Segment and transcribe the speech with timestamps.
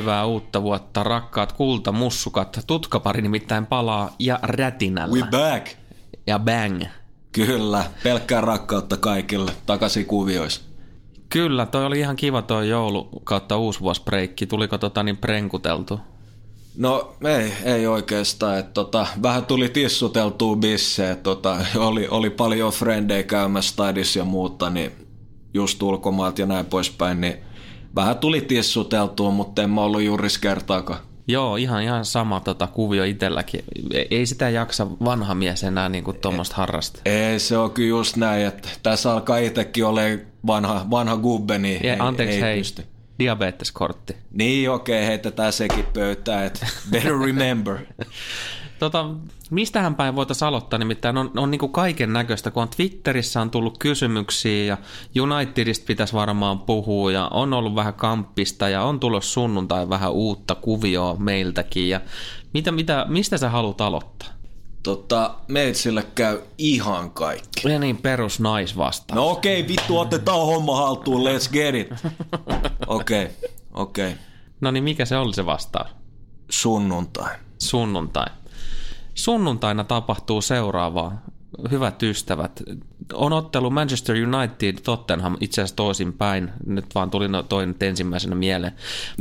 [0.00, 2.60] Hyvää uutta vuotta, rakkaat kultamussukat.
[2.66, 5.14] Tutkapari nimittäin palaa ja rätinällä.
[5.14, 5.66] We back!
[6.26, 6.82] Ja bang.
[7.32, 10.60] Kyllä, pelkkää rakkautta kaikille, takaisin kuvioissa.
[11.28, 14.46] Kyllä, toi oli ihan kiva toi joulu kautta uusvuosbreikki.
[14.46, 16.00] Tuliko tota niin prenkuteltu?
[16.76, 18.58] No ei, ei oikeastaan.
[18.58, 21.14] Et, tota, vähän tuli tissuteltua bisse.
[21.14, 24.92] Tota, oli, oli paljon frendejä käymässä stadissa ja muuta, niin
[25.54, 27.49] just ulkomaat ja näin poispäin, niin
[27.94, 31.00] vähän tuli tissuteltua, mutta en mä ollut juuri kertaakaan.
[31.28, 33.64] Joo, ihan, ihan sama tota, kuvio itselläkin.
[34.10, 37.00] Ei sitä jaksa vanha mies enää niin tuommoista harrasta.
[37.04, 40.00] Ei, se on kyllä just näin, että tässä alkaa itsekin olla
[40.46, 42.84] vanha, vanha gubbe, niin Ja, ei, anteeksi, ei hei, pysty.
[43.18, 44.16] diabeteskortti.
[44.32, 47.78] Niin okei, okay, heitetään sekin pöytään, että better remember.
[48.80, 49.06] Tota,
[49.50, 53.78] mistähän päin voitaisiin aloittaa, nimittäin on, on niin kaiken näköistä, kun on Twitterissä on tullut
[53.78, 54.64] kysymyksiä
[55.14, 60.12] ja Unitedista pitäisi varmaan puhua ja on ollut vähän kamppista ja on tullut sunnuntai vähän
[60.12, 62.00] uutta kuvioa meiltäkin ja
[62.52, 64.28] mitä, mitä, mistä sä haluat aloittaa?
[64.82, 67.68] Tota, meitsille käy ihan kaikki.
[67.68, 69.14] Ja niin perus naisvasta.
[69.14, 71.88] No okei, okay, vittu, otetaan homma haltuun, let's get it.
[72.86, 73.36] Okei, okay,
[73.74, 74.08] okei.
[74.08, 74.18] Okay.
[74.60, 75.88] No niin, mikä se oli se vastaus?
[76.50, 77.36] Sunnuntai.
[77.58, 78.39] Sunnuntai.
[79.20, 81.22] Sunnuntaina tapahtuu seuraavaa.
[81.70, 82.62] Hyvät ystävät,
[83.12, 86.50] on ottelu Manchester United Tottenham itse asiassa toisinpäin.
[86.66, 88.72] Nyt vaan tuli no- toi nyt ensimmäisenä mieleen.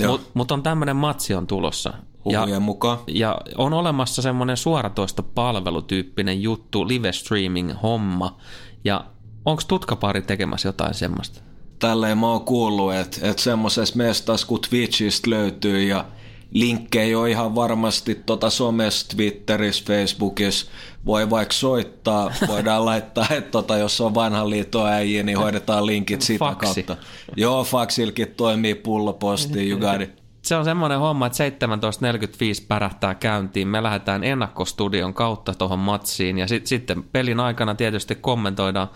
[0.07, 1.93] Mutta mut on tämmöinen matsi on tulossa.
[2.25, 2.97] Ja, mukaan.
[3.07, 8.37] ja on olemassa semmoinen suoratoista palvelutyyppinen juttu, live streaming homma.
[8.83, 9.05] Ja
[9.45, 11.41] onko tutkapari tekemässä jotain semmoista?
[11.79, 16.05] Tälleen mä oon kuullut, että, että semmoisessa mestassa kun Twitchistä löytyy ja
[16.51, 20.71] linkkejä on ihan varmasti tota somessa, Twitterissä, Facebookissa.
[21.05, 26.21] Voi vaikka soittaa, voidaan laittaa, että tota, jos on vanhan liiton äijä, niin hoidetaan linkit
[26.21, 26.83] sitä Faksi.
[26.83, 27.05] kautta.
[27.35, 30.19] Joo, faksilkin toimii pulloposti, you got it.
[30.41, 33.67] Se on semmoinen homma, että 17.45 pärähtää käyntiin.
[33.67, 38.87] Me lähdetään ennakkostudion kautta tuohon matsiin ja sit, sitten pelin aikana tietysti kommentoidaan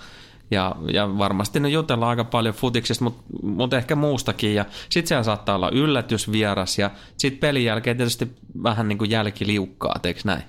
[0.54, 4.56] ja, ja varmasti ne jutellaan aika paljon futiksista, mutta mut ehkä muustakin.
[4.56, 8.28] Ja sitten siellä saattaa olla yllätysvieras ja sitten pelin jälkeen tietysti
[8.64, 10.44] vähän niin kuin jälkiliukkaa, eikö näin?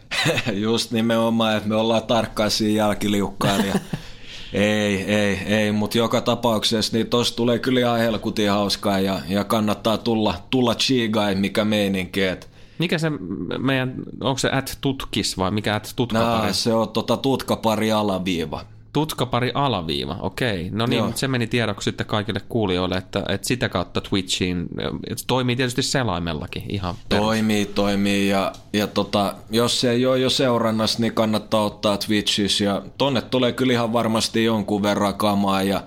[0.66, 3.74] Just nimenomaan, että me ollaan tarkkaisia jälkiliukkaan ja
[4.52, 9.44] ei, ei, ei, mutta joka tapauksessa niin tossa tulee kyllä ihan helkutin hauskaa ja, ja
[9.44, 12.46] kannattaa tulla, tulla chigai, mikä meininki, että
[12.78, 13.10] Mikä se
[13.58, 16.42] meidän, onko se at tutkis vai mikä at tutkapari?
[16.42, 18.64] Nää, se on tota tutkapari alaviiva.
[18.94, 20.70] Tutkapari alaviiva, okei.
[20.72, 21.12] No niin, Joo.
[21.14, 24.66] se meni tiedoksi sitten kaikille kuulijoille, että, että sitä kautta Twitchiin,
[25.10, 27.24] että toimii tietysti selaimellakin ihan perus.
[27.24, 32.64] Toimii, toimii ja, ja tota, jos se ei ole jo seurannassa, niin kannattaa ottaa Twitchissä
[32.64, 35.82] ja tonne tulee kyllä ihan varmasti jonkun verran kamaa ja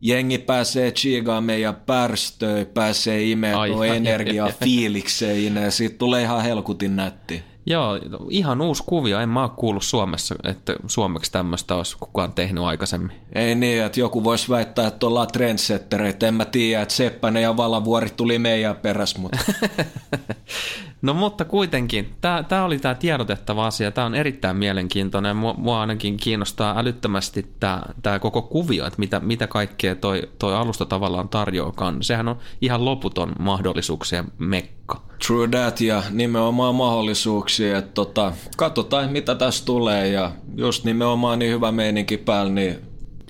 [0.00, 3.56] jengi pääsee chigaan meidän pärstöön, pääsee imeen
[3.94, 7.42] energiaa fiilikseen ja siitä tulee ihan helkutin nätti.
[7.70, 7.98] Joo,
[8.30, 9.20] ihan uusi kuvio.
[9.20, 13.12] En mä ole kuullut Suomessa, että suomeksi tämmöistä olisi kukaan tehnyt aikaisemmin.
[13.32, 16.28] Ei niin, että joku voisi väittää, että ollaan trendsettereitä.
[16.28, 19.38] En mä tiedä, että Seppänen ja Valavuori tuli meidän peräs, mutta
[21.02, 23.90] No mutta kuitenkin, tämä oli tämä tiedotettava asia.
[23.90, 25.36] Tämä on erittäin mielenkiintoinen.
[25.36, 27.46] Mua, mua ainakin kiinnostaa älyttömästi
[28.02, 32.02] tämä koko kuvio, että mitä, mitä kaikkea toi, toi alusta tavallaan tarjoakaan.
[32.02, 35.00] Sehän on ihan loputon mahdollisuuksien mekka.
[35.26, 37.78] true that ja nimenomaan mahdollisuuksia.
[37.78, 42.78] Että tota, katsotaan, mitä tässä tulee ja just nimenomaan niin hyvä meininki päällä, niin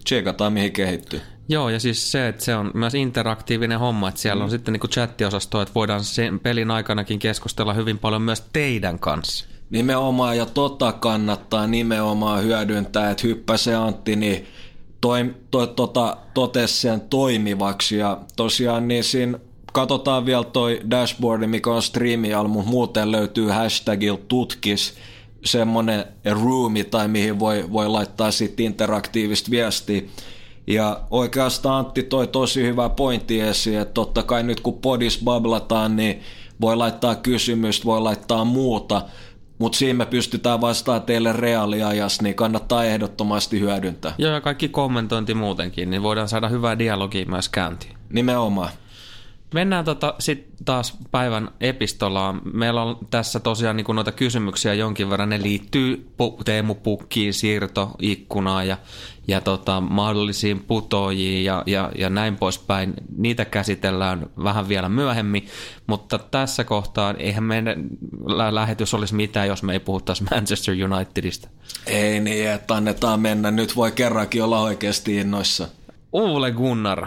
[0.04, 1.20] tsekataan mihin kehittyy.
[1.48, 4.44] Joo, ja siis se, että se on myös interaktiivinen homma, että siellä mm.
[4.44, 9.46] on sitten niin chattiosasto, että voidaan sen pelin aikanakin keskustella hyvin paljon myös teidän kanssa.
[9.70, 14.46] Nimenomaan ja tota kannattaa nimenomaan hyödyntää, että Hyppäse Antti niin
[15.00, 19.38] toi, toi, tota, totesi sen toimivaksi ja tosiaan niin siinä
[19.72, 24.94] katsotaan vielä toi dashboardi, mikä on striimialla, mutta muuten löytyy hashtagilla tutkis
[25.44, 30.02] semmonen roomi tai mihin voi, voi laittaa sitten interaktiivista viestiä.
[30.68, 35.96] Ja oikeastaan Antti toi tosi hyvä pointti esiin, että totta kai nyt kun podis bablataan,
[35.96, 36.20] niin
[36.60, 39.02] voi laittaa kysymystä, voi laittaa muuta,
[39.58, 44.14] mutta siinä me pystytään vastaamaan teille reaaliajassa, niin kannattaa ehdottomasti hyödyntää.
[44.18, 47.96] Joo, ja kaikki kommentointi muutenkin, niin voidaan saada hyvää dialogia myös käyntiin.
[48.12, 48.70] Nimenomaan.
[49.54, 52.40] Mennään tota, sitten taas päivän epistolaan.
[52.52, 55.28] Meillä on tässä tosiaan niin noita kysymyksiä jonkin verran.
[55.28, 58.76] Ne liittyy pu- Teemu Pukkiin, siirtoikkunaan ja,
[59.28, 62.94] ja tota, mahdollisiin putojiin ja, ja, ja näin poispäin.
[63.16, 65.46] Niitä käsitellään vähän vielä myöhemmin,
[65.86, 67.86] mutta tässä kohtaa eihän meidän
[68.26, 71.48] lä- lähetys olisi mitään, jos me ei puhuttaisi Manchester Unitedista.
[71.86, 73.50] Ei niin, että annetaan mennä.
[73.50, 75.68] Nyt voi kerrankin olla oikeasti innoissa.
[76.12, 77.06] Ole Gunnar,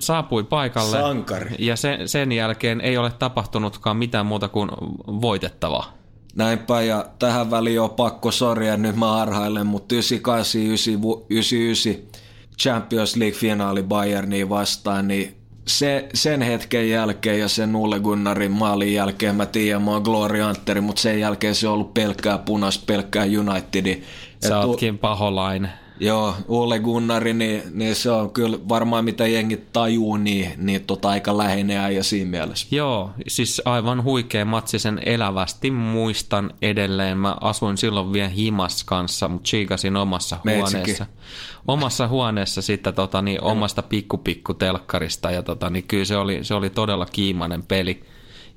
[0.00, 0.96] saapui paikalle.
[0.96, 1.54] Sankari.
[1.58, 4.70] Ja sen, sen jälkeen ei ole tapahtunutkaan mitään muuta kuin
[5.06, 5.92] voitettavaa.
[6.34, 12.14] Näinpä, ja tähän väliin on pakko soria, nyt mä arhailen, mutta 98, 99
[12.58, 15.36] Champions League-finaali Bayerniin vastaan, niin
[15.66, 20.40] se, sen hetken jälkeen ja sen Ulle Gunnarin maalin jälkeen mä tiedän, mä oon Glory
[20.40, 24.02] Anteri, mutta sen jälkeen se on ollut pelkkää punas, pelkkää Unitedi.
[24.48, 25.70] Sä ootkin paholainen.
[26.00, 31.08] Joo, Ulle Gunnari, niin, niin, se on kyllä varmaan mitä jengi tajuu, niin, niin tota
[31.08, 32.66] aika läheinen ja siinä mielessä.
[32.70, 37.18] Joo, siis aivan huikea matsi sen elävästi muistan edelleen.
[37.18, 40.78] Mä asuin silloin vielä himas kanssa, mutta chiikasin omassa Meitsikin.
[40.78, 41.06] huoneessa.
[41.68, 46.54] Omassa huoneessa sitten tota, niin, omasta pikkupikku telkkarista ja tota, niin, kyllä se oli, se
[46.54, 48.04] oli todella kiimainen peli.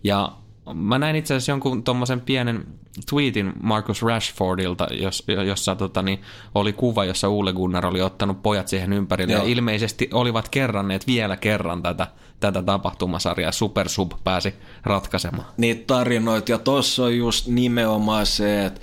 [0.04, 0.32] Ja
[0.74, 2.66] Mä näin itse asiassa jonkun tuommoisen pienen
[3.10, 6.22] tweetin Marcus Rashfordilta, jos, jossa tota, niin,
[6.56, 9.34] oli kuva, jossa Ulle Gunnar oli ottanut pojat siihen ympärille.
[9.34, 9.44] Joo.
[9.44, 12.08] Ja ilmeisesti olivat kerranneet vielä kerran tätä,
[12.40, 13.52] tätä tapahtumasarjaa.
[13.52, 14.54] Super Sub pääsi
[14.84, 15.48] ratkaisemaan.
[15.58, 18.82] Niitä tarinoita, ja tuossa on just nimenomaan se, että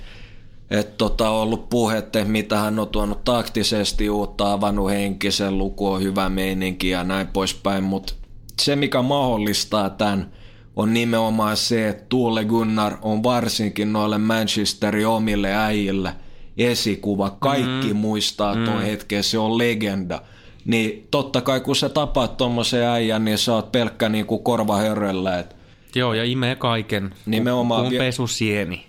[0.69, 6.01] että tota, on ollut puhette, mitä hän on tuonut taktisesti uutta, avannut henkisen luku, on
[6.01, 8.13] hyvä meininki ja näin poispäin, mutta
[8.61, 10.31] se mikä mahdollistaa tämän–
[10.75, 16.13] on nimenomaan se, että Tuule Gunnar on varsinkin noille Manchesterin omille äijille
[16.57, 17.29] esikuva.
[17.39, 17.95] Kaikki mm.
[17.95, 18.83] muistaa tuon mm.
[18.83, 20.21] hetken, se on legenda.
[20.65, 25.39] Niin totta kai kun sä tapaat tuommoisen äijän, niin sä oot pelkkä niinku korvahöröllä.
[25.39, 25.55] Et
[25.95, 27.13] Joo, ja imee kaiken.
[27.25, 27.85] Nimenomaan.
[27.85, 28.85] Kun pesu sieni.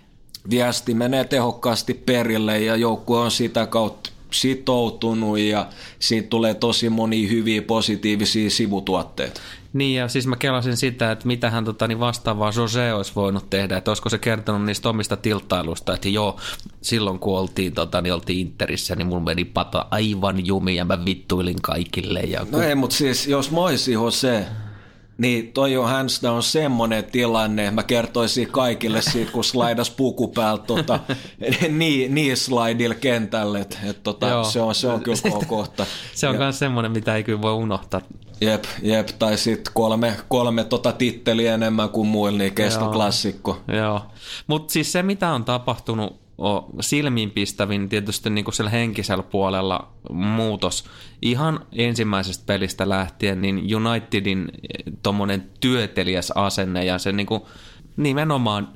[0.49, 5.67] Viesti menee tehokkaasti perille ja joukkue on sitä kautta sitoutunut ja
[5.99, 9.41] siitä tulee tosi moni hyviä positiivisia sivutuotteita.
[9.77, 13.49] Niin ja siis mä kelasin sitä, että mitä hän tota, niin vastaavaa Jose olisi voinut
[13.49, 16.39] tehdä, että olisiko se kertonut niistä omista tilttailuista, että joo,
[16.81, 21.05] silloin kun oltiin, tota, niin oltiin Interissä, niin mulla meni pata aivan jumi ja mä
[21.05, 22.19] vittuilin kaikille.
[22.19, 22.45] Ja.
[22.51, 24.45] No ei, mutta siis jos mä olisin Jose,
[25.17, 30.65] niin toi on hands down semmonen tilanne, mä kertoisin kaikille siitä, kun slaidas puku päältä
[30.65, 30.99] tota,
[31.69, 35.85] niin, niin slaidilla kentälle, että et, tota, se, on, se on kyllä kohta.
[36.13, 38.01] se on myös semmoinen, mitä ei kyllä voi unohtaa.
[38.41, 43.61] Jep, jep, tai sitten kolme, kolme tota titteliä enemmän kuin muilla, niin kestoklassikko.
[43.67, 44.01] Joo, joo.
[44.47, 46.26] mutta siis se mitä on tapahtunut
[46.79, 50.85] silmiinpistävin tietysti niin kuin siellä henkisellä puolella muutos.
[51.21, 54.47] Ihan ensimmäisestä pelistä lähtien niin Unitedin
[55.03, 57.41] tuommoinen työtelijäs asenne ja se niin kuin
[57.97, 58.67] nimenomaan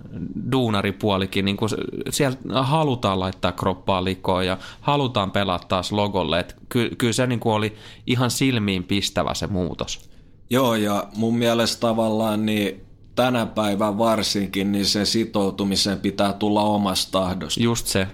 [0.51, 1.69] duunaripuolikin, niin kuin
[2.09, 6.39] siellä halutaan laittaa kroppaa likoon ja halutaan pelata taas logolle.
[6.39, 7.75] Että ky- kyllä se niin kuin oli
[8.07, 10.09] ihan silmiin pistävä se muutos.
[10.49, 12.81] Joo, ja mun mielestä tavallaan niin
[13.15, 17.63] tänä päivän varsinkin, niin sen sitoutumisen pitää tulla omasta tahdosta.
[17.63, 18.07] Just se.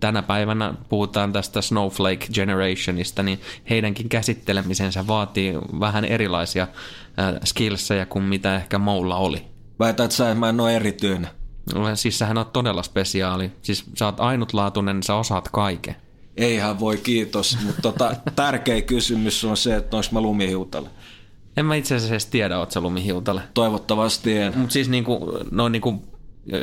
[0.00, 3.40] Tänä päivänä puhutaan tästä Snowflake Generationista, niin
[3.70, 6.68] heidänkin käsittelemisensä vaatii vähän erilaisia
[7.44, 9.44] skillsejä kuin mitä ehkä Moulla oli.
[9.78, 11.30] Väität sä, että mä en ole erityinen?
[11.94, 13.52] Siis sähän on todella spesiaali.
[13.62, 15.96] Siis sä oot ainutlaatuinen, sä osaat kaiken.
[16.36, 17.58] Eihän voi, kiitos.
[17.66, 20.90] Mutta tota, tärkeä kysymys on se, että onko mä lumihiutalle.
[21.56, 23.42] En mä itse asiassa edes tiedä, oot sä lumihiutalle.
[23.54, 24.58] Toivottavasti en.
[24.58, 26.04] Mutta siis niinku, noin niinku,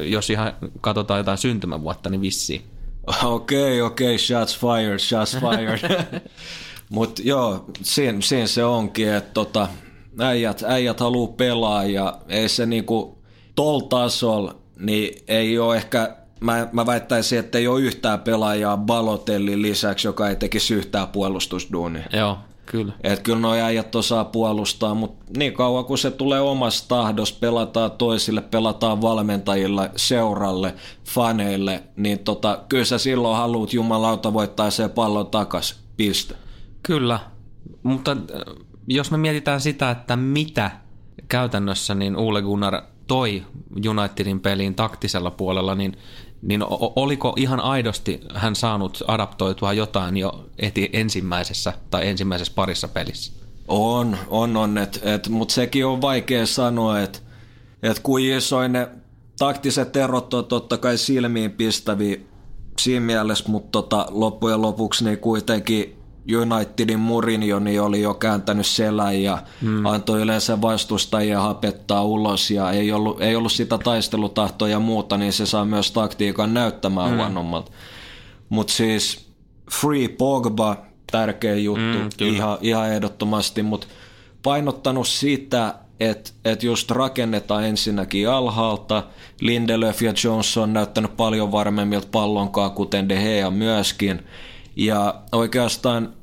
[0.03, 2.61] jos ihan katsotaan jotain syntymävuotta, niin vissiin.
[3.07, 6.21] Okei, okay, okei, okay, shots fired, shots fired.
[6.89, 9.67] Mutta joo, siinä, siinä se onkin, että tota,
[10.19, 13.17] äijät, äijät haluaa pelaa ja ei se niinku
[13.55, 19.61] tol tasolla, niin ei ole ehkä, mä, mä väittäisin, että ei ole yhtään pelaajaa Balotellin
[19.61, 22.03] lisäksi, joka ei tekisi yhtään puolustusduunia.
[22.13, 22.37] Joo,
[22.67, 22.93] kyllä.
[23.03, 27.91] Et kyllä nuo äijät osaa puolustaa, mutta niin kauan kun se tulee omasta tahdosta, pelataan
[27.91, 35.27] toisille, pelataan valmentajille, seuralle, faneille, niin tota, kyllä sä silloin haluat jumalauta voittaa se pallon
[35.27, 36.35] takas, piste.
[36.83, 37.19] Kyllä,
[37.83, 38.17] mutta
[38.87, 40.71] jos me mietitään sitä, että mitä
[41.27, 43.43] käytännössä niin Ole Gunnar toi
[43.89, 45.97] Unitedin peliin taktisella puolella, niin,
[46.41, 46.61] niin
[46.95, 53.33] oliko ihan aidosti hän saanut adaptoitua jotain jo eti ensimmäisessä tai ensimmäisessä parissa pelissä?
[53.67, 57.19] On, on, on, et, et, mutta sekin on vaikea sanoa, että
[57.83, 58.87] et kuin isoin ne
[59.39, 62.17] taktiset erot on totta kai silmiin pistäviä
[62.79, 65.96] siinä mielessä, mutta tota, loppujen lopuksi niin kuitenkin
[66.35, 69.85] Unitedin Mourinho niin oli jo kääntänyt selän ja hmm.
[69.85, 75.33] antoi yleensä vastustajia hapettaa ulos ja ei ollut, ei ollut sitä taistelutahtoa ja muuta, niin
[75.33, 77.17] se saa myös taktiikan näyttämään hmm.
[77.17, 77.71] huonommalta.
[78.49, 79.27] Mutta siis
[79.71, 80.77] Free Pogba,
[81.11, 83.87] tärkeä juttu, hmm, ihan, ihan ehdottomasti, mutta
[84.43, 89.03] painottanut sitä, että et just rakennetaan ensinnäkin alhaalta.
[89.41, 94.23] Lindelöf ja Johnson on näyttänyt paljon varmemmilta pallonkaan, kuten De Gea myöskin.
[94.75, 96.13] Ja oikeastaan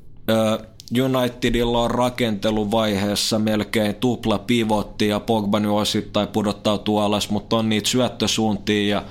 [1.03, 7.89] Unitedilla on rakenteluvaiheessa melkein tupla pivotti ja Pogba nyt osittain pudottautuu alas, mutta on niitä
[7.89, 9.03] syöttösuuntia ja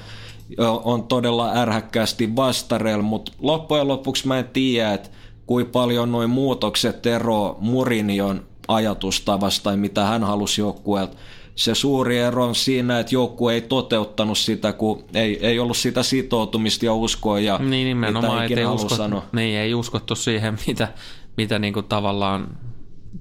[0.84, 5.10] on todella ärhäkkäästi vastarel, mutta loppujen lopuksi mä en tiedä, että
[5.46, 11.16] kuinka paljon noin muutokset ero Murinion ajatustavasta tai mitä hän halusi joukkueelta.
[11.54, 16.02] Se suuri ero on siinä, että joukkue ei toteuttanut sitä, kun ei, ei ollut sitä
[16.02, 19.24] sitoutumista ja uskoa ja niin, nimenomaan, mitä ei, uskot, sanoa.
[19.32, 20.88] Niin, ei uskottu siihen, mitä,
[21.36, 22.58] mitä niinku tavallaan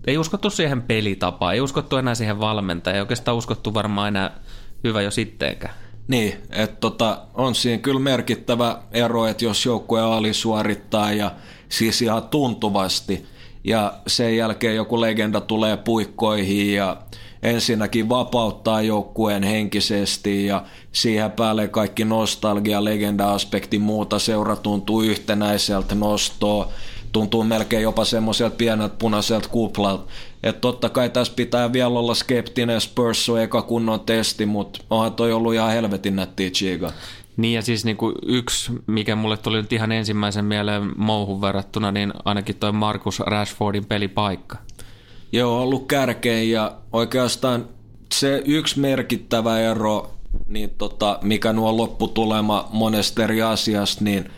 [0.07, 4.39] ei uskottu siihen pelitapaan, ei uskottu enää siihen valmentajaan, ei oikeastaan uskottu varmaan enää
[4.83, 5.73] hyvä jo sittenkään.
[6.07, 11.31] Niin, että tota, on siinä kyllä merkittävä ero, että jos joukkue alisuorittaa ja
[11.69, 13.25] siis ihan tuntuvasti
[13.63, 16.97] ja sen jälkeen joku legenda tulee puikkoihin ja
[17.43, 26.71] ensinnäkin vapauttaa joukkueen henkisesti ja siihen päälle kaikki nostalgia, legenda-aspekti muuta, seura tuntuu yhtenäiseltä nostoa,
[27.11, 30.11] tuntuu melkein jopa semmoiselta pieneltä punaiselta kuplalta.
[30.43, 35.13] Että totta kai tässä pitää vielä olla skeptinen, Spurs on eka kunnon testi, mutta onhan
[35.13, 36.91] toi ollut ihan helvetin nättiä chiga.
[37.37, 41.91] Niin ja siis niin kuin yksi, mikä mulle tuli nyt ihan ensimmäisen mieleen mouhun verrattuna,
[41.91, 44.57] niin ainakin toi Markus Rashfordin pelipaikka.
[45.33, 47.65] Joo, ollut kärkein ja oikeastaan
[48.13, 50.13] se yksi merkittävä ero,
[50.47, 54.29] niin tota, mikä nuo lopputulema monesta eri asiasta, niin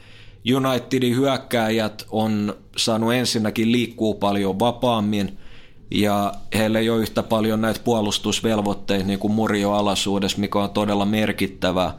[0.55, 5.37] Unitedin hyökkääjät on saanut ensinnäkin liikkuu paljon vapaammin
[5.91, 11.05] ja heillä ei ole yhtä paljon näitä puolustusvelvoitteita niin kuin Murio alasuudessa, mikä on todella
[11.05, 11.93] merkittävää.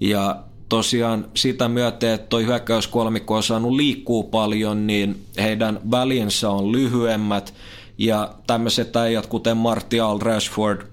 [0.00, 0.36] Ja
[0.68, 7.54] tosiaan sitä myöten, että toi hyökkäyskolmikko on saanut liikkuu paljon, niin heidän välinsä on lyhyemmät
[8.00, 10.86] ja tämmöiset äijät kuten Martial, Rashford,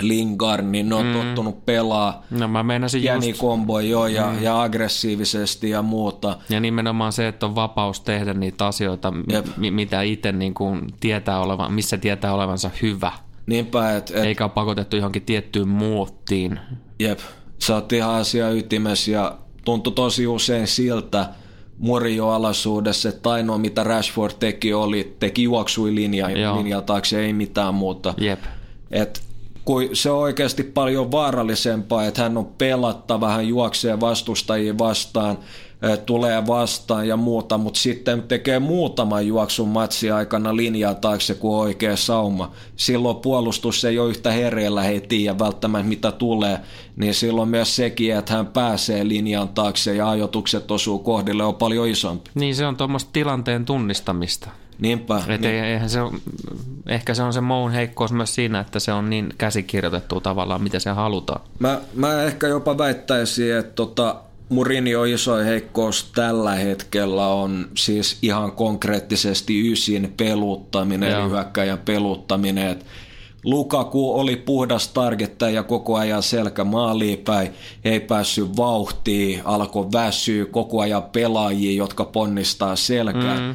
[0.00, 1.12] Lingard, niin ne on mm.
[1.12, 2.64] tottunut pelaa no, mä
[3.02, 3.42] jäni just...
[3.88, 4.42] jo ja, mm.
[4.42, 6.38] ja aggressiivisesti ja muuta.
[6.48, 9.24] Ja nimenomaan se, että on vapaus tehdä niitä asioita, m-
[9.70, 13.12] mitä itse niin kuin tietää olevan, missä tietää olevansa hyvä.
[13.46, 14.24] Niinpä, et, et...
[14.24, 16.60] Eikä ole pakotettu johonkin tiettyyn muottiin.
[16.98, 17.18] Jep,
[17.58, 21.28] sä oot ihan asia ytimessä ja tuntui tosi usein siltä,
[21.78, 27.74] Murio alaisuudessa, että ainoa mitä Rashford teki oli, teki juoksui linja, linja taakse, ei mitään
[27.74, 28.14] muuta.
[28.18, 28.40] Jep.
[28.90, 29.22] Et
[29.64, 35.38] kun se on oikeasti paljon vaarallisempaa, että hän on pelattava, hän juoksee vastustajia vastaan,
[36.06, 41.96] tulee vastaan ja muuta, mutta sitten tekee muutaman juoksun matsi aikana linjaa taakse kuin oikea
[41.96, 42.52] sauma.
[42.76, 46.58] Silloin puolustus ei ole yhtä hereillä, he ei tiedä välttämättä mitä tulee,
[46.96, 51.88] niin silloin myös sekin, että hän pääsee linjan taakse ja ajotukset osuu kohdille on paljon
[51.88, 52.30] isompi.
[52.34, 54.50] Niin se on tuommoista tilanteen tunnistamista.
[54.78, 55.22] Niinpä.
[55.28, 55.54] Et niin.
[55.54, 56.00] eihän se,
[56.86, 60.78] ehkä se on se Moun heikkous myös siinä, että se on niin käsikirjoitettu tavallaan, mitä
[60.78, 61.40] se halutaan.
[61.58, 64.16] Mä, mä ehkä jopa väittäisin, että tota,
[64.48, 72.68] Murinio iso heikkous tällä hetkellä on siis ihan konkreettisesti ysin peluttaminen, eli hyökkäjän peluttaminen.
[72.68, 72.86] Et
[73.44, 77.50] Lukaku oli puhdas targettaja koko ajan selkä maaliin päin,
[77.84, 83.42] ei päässyt vauhtiin, alkoi väsyä koko ajan pelaajia, jotka ponnistaa selkään.
[83.42, 83.54] Mm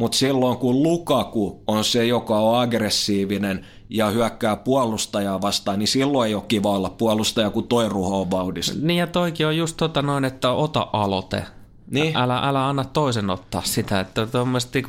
[0.00, 6.28] mutta silloin kun Lukaku on se, joka on aggressiivinen ja hyökkää puolustajaa vastaan, niin silloin
[6.28, 8.74] ei ole kiva olla puolustaja, kun toi ruho on vauhdissa.
[8.82, 11.44] Niin ja toikin on just tota noin, että ota aloite.
[11.90, 12.16] Niin.
[12.16, 14.84] Älä, älä anna toisen ottaa sitä, että on mielestäni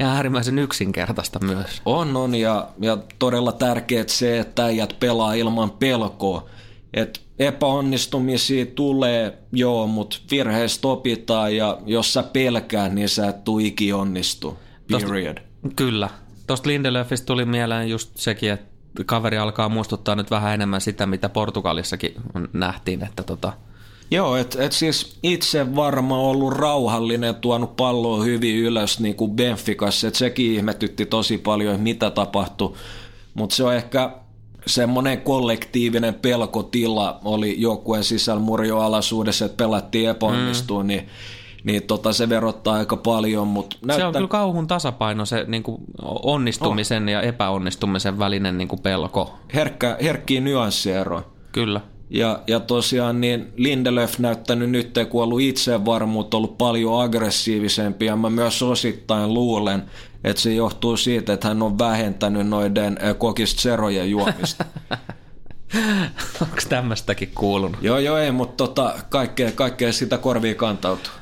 [0.00, 1.82] ihan äärimmäisen yksinkertaista myös.
[1.84, 6.46] On, on ja, ja todella tärkeää se, että äijät pelaa ilman pelkoa.
[6.94, 13.58] Että epäonnistumisia tulee, joo, mutta virheistä opitaan ja jos sä pelkää, niin sä et tuu
[13.58, 14.58] iki onnistu.
[14.90, 15.34] Period.
[15.34, 16.08] Tosta, kyllä.
[16.46, 21.28] Tuosta Lindelöfistä tuli mieleen just sekin, että kaveri alkaa muistuttaa nyt vähän enemmän sitä, mitä
[21.28, 22.14] Portugalissakin
[22.52, 23.52] nähtiin, että tota,
[24.10, 30.08] Joo, että et siis itse varma ollut rauhallinen, tuonut palloa hyvin ylös niin kuin Benficassa,
[30.08, 32.74] että sekin ihmetytti tosi paljon, mitä tapahtui.
[33.34, 34.10] Mutta se on ehkä
[34.66, 40.86] semmoinen kollektiivinen pelkotila oli joukkueen sisällä murjoalaisuudessa, että pelattiin epäonnistuu, mm.
[40.86, 41.08] niin
[41.64, 43.48] niin tota, se verottaa aika paljon.
[43.48, 43.98] Mutta näyttää...
[43.98, 45.82] Se on kyllä kauhun tasapaino se niin kuin
[46.22, 47.08] onnistumisen oh.
[47.08, 49.34] ja epäonnistumisen välinen niin kuin pelko.
[49.54, 51.22] Herkkä, herkkiä nyanssiero.
[51.52, 51.80] Kyllä.
[52.10, 58.16] Ja, ja tosiaan niin Lindelöf näyttänyt nyt, kun on ollut itsevarmuutta, ollut paljon aggressiivisempi, ja
[58.16, 59.82] mä myös osittain luulen,
[60.24, 64.64] että se johtuu siitä, että hän on vähentänyt noiden kokistserojen juomista.
[66.42, 67.82] Onko tämmöistäkin kuulunut?
[67.82, 71.12] Joo, joo, ei, mutta tota, kaikkea, kaikkea sitä korviin kantautuu.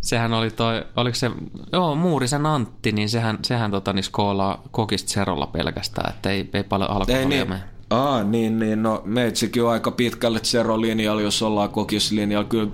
[0.00, 1.30] Sehän oli toi, oliko se,
[1.72, 6.90] joo, Muurisen Antti, niin sehän, sehän tota, niin skoolaa kokistserolla pelkästään, että ei, ei paljon
[6.90, 7.54] alkoholia ei, niin.
[7.90, 12.48] Aa, niin, niin, no meitsikin on aika pitkälle Zero-linjalla, jos ollaan kokislinjalla.
[12.48, 12.70] Kyllä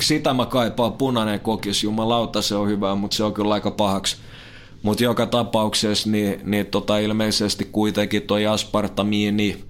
[0.00, 4.16] sitä mä kaipaan punainen kokis, jumalauta se on hyvä, mutta se on kyllä aika pahaksi
[4.82, 9.64] Mutta joka tapauksessa niin, niin tota ilmeisesti kuitenkin toi aspartamiini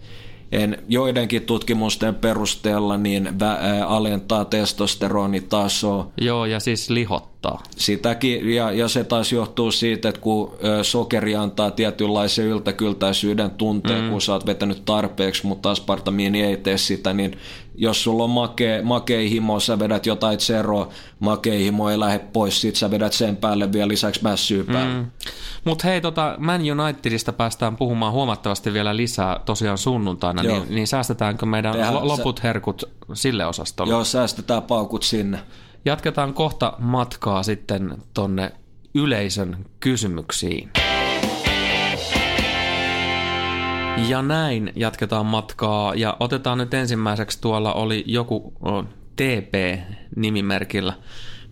[0.53, 6.11] en, joidenkin tutkimusten perusteella niin vä, ää, alentaa testosteronitasoa.
[6.21, 7.63] Joo, ja siis lihottaa.
[7.77, 14.05] Sitäkin, ja, ja se taas johtuu siitä, että kun ö, sokeri antaa tietynlaisen yltäkyltäisyyden tunteen,
[14.05, 14.11] mm.
[14.11, 17.39] kun sä oot vetänyt tarpeeksi, mutta aspartamiini ei tee sitä, niin
[17.75, 20.89] jos sulla on make, makeihimo, sä vedät jotain zeroa,
[21.21, 24.95] makeihimo ei lähde pois, sit sä vedät sen päälle vielä lisäksi mässyä päälle.
[24.95, 25.11] Mm.
[25.65, 31.47] Mutta hei, tota, Man Unitedista päästään puhumaan huomattavasti vielä lisää tosiaan sunnuntaina, niin, niin säästetäänkö
[31.47, 32.43] meidän Tehdään, loput sä...
[32.43, 33.93] herkut sille osastolle?
[33.93, 35.39] Joo, säästetään paukut sinne.
[35.85, 38.53] Jatketaan kohta matkaa sitten tonne
[38.95, 40.71] yleisön kysymyksiin.
[43.97, 48.53] Ja näin jatketaan matkaa ja otetaan nyt ensimmäiseksi tuolla oli joku
[49.17, 50.93] TP-nimimerkillä.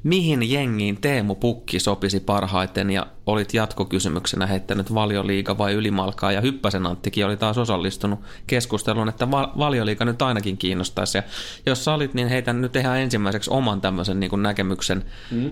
[0.03, 6.87] Mihin jengiin Teemu Pukki sopisi parhaiten ja olit jatkokysymyksenä heittänyt valioliiga vai ylimalkaa ja Hyppäsen
[6.87, 11.23] Anttikin oli taas osallistunut keskusteluun, että valioliiga nyt ainakin kiinnostaisi ja
[11.67, 15.51] jos sä olit, niin heitän nyt ihan ensimmäiseksi oman tämmöisen niin näkemyksen mm.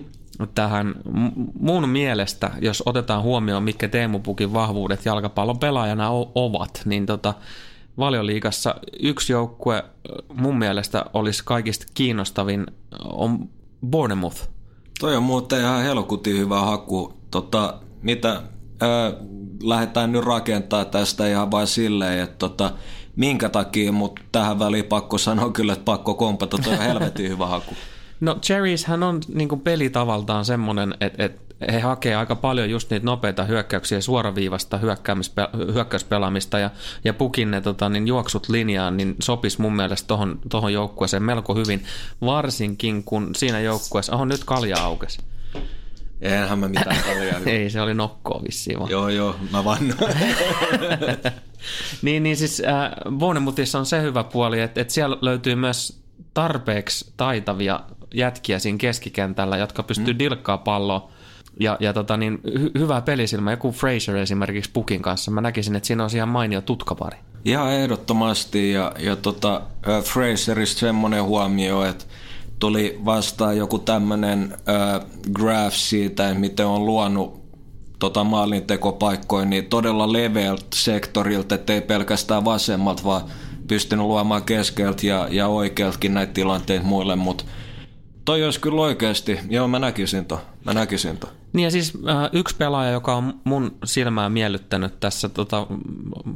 [0.55, 0.95] Tähän.
[1.59, 7.33] Mun mielestä, jos otetaan huomioon, mitkä Teemu Pukin vahvuudet jalkapallon pelaajana ovat, niin tota,
[7.97, 9.83] valioliigassa yksi joukkue
[10.33, 12.67] mun mielestä olisi kaikista kiinnostavin
[13.03, 13.49] on
[13.87, 14.49] Bournemouth.
[14.99, 17.13] Toi on muuten ihan helkutin hyvä haku.
[17.31, 18.29] Tota, mitä
[18.81, 19.13] ää,
[19.63, 22.71] lähdetään nyt rakentaa tästä ihan vain silleen, että tota,
[23.15, 27.47] minkä takia, mutta tähän väliin pakko sanoa kyllä, että pakko kompata, toi on helvetin hyvä
[27.47, 27.75] haku.
[28.19, 33.05] No Cherries hän on niin pelitavaltaan semmoinen, että, että he hakee aika paljon just niitä
[33.05, 34.79] nopeita hyökkäyksiä, suoraviivasta
[35.73, 36.69] hyökkäyspelaamista ja,
[37.03, 41.55] ja pukin ne tota, niin juoksut linjaan, niin sopisi mun mielestä tohon, tohon joukkueeseen melko
[41.55, 41.83] hyvin,
[42.21, 45.19] varsinkin kun siinä joukkueessa, on nyt kalja aukesi.
[46.21, 47.39] Eihän mä mitään kaljaa.
[47.45, 48.91] Ei, se oli nokkoa vissiin vaan.
[48.91, 50.15] Joo, joo, mä vannoin.
[52.01, 56.01] niin, niin siis äh, on se hyvä puoli, että, että siellä löytyy myös
[56.33, 57.79] tarpeeksi taitavia
[58.13, 60.19] jätkiä siinä keskikentällä, jotka pystyy mm.
[60.19, 61.11] dilkkaa palloa
[61.59, 65.31] ja, ja tota niin, hy- hyvä pelisilmä, joku Fraser esimerkiksi Pukin kanssa.
[65.31, 67.17] Mä näkisin, että siinä on ihan mainio tutkapari.
[67.45, 69.61] Ihan ehdottomasti ja, ja tota,
[70.03, 72.05] Fraserista semmoinen huomio, että
[72.59, 75.01] tuli vastaan joku tämmöinen äh,
[75.33, 77.39] graph siitä, miten on luonut
[77.99, 83.21] tota maalintekopaikkoja, niin todella leveältä sektorilta, ettei pelkästään vasemmalta, vaan
[83.67, 87.43] pystynyt luomaan keskeltä ja, ja oikealtakin näitä tilanteita muille, mutta
[88.29, 91.29] toi olisi kyllä oikeasti, joo mä näkisin to, mä näkisin to.
[91.53, 95.67] Niin ja siis äh, yksi pelaaja, joka on mun silmää miellyttänyt tässä tota,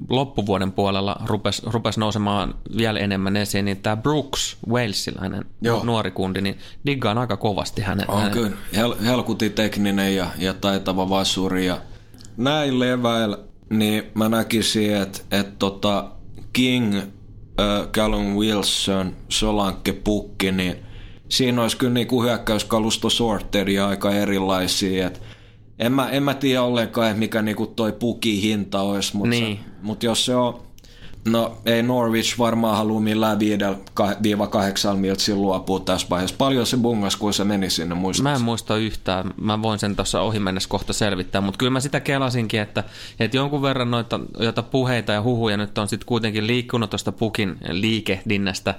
[0.10, 1.15] loppuvuoden puolella,
[1.63, 5.84] rupesi nousemaan vielä enemmän esiin, niin tämä Brooks, Walesilainen Joo.
[5.84, 8.10] nuori kundi, niin diggaan aika kovasti hänen.
[8.10, 8.34] On hänen.
[8.34, 11.77] kyllä, Hel- helkuti tekninen ja, ja taitava vasuri ja
[12.38, 13.38] näin leväillä,
[13.69, 16.12] niin mä näkisin, että et tota
[16.53, 20.75] King, äh, Callum Wilson, Solanke Pukki, niin–
[21.29, 25.07] siinä olisi kyllä niin kuin hyökkäyskalusto sorteria aika erilaisia.
[25.07, 25.21] Et
[25.79, 29.59] en, mä, en mä tiedä ollenkaan, mikä niin kuin toi puki hinta olisi, mutta niin.
[29.81, 30.59] mut jos se on
[31.27, 33.38] No ei Norwich varmaan halua millään
[34.93, 36.36] 5-8 miltsin luopua tässä vaiheessa.
[36.38, 38.23] Paljon se bungas, kun se meni sinne muistaa.
[38.23, 39.33] Mä en muista yhtään.
[39.38, 42.83] Mä voin sen tuossa ohi mennessä kohta selvittää, mutta kyllä mä sitä kelasinkin, että,
[43.19, 47.57] että jonkun verran noita joita puheita ja huhuja nyt on sitten kuitenkin liikkunut tuosta pukin
[47.69, 48.75] liikehdinnästä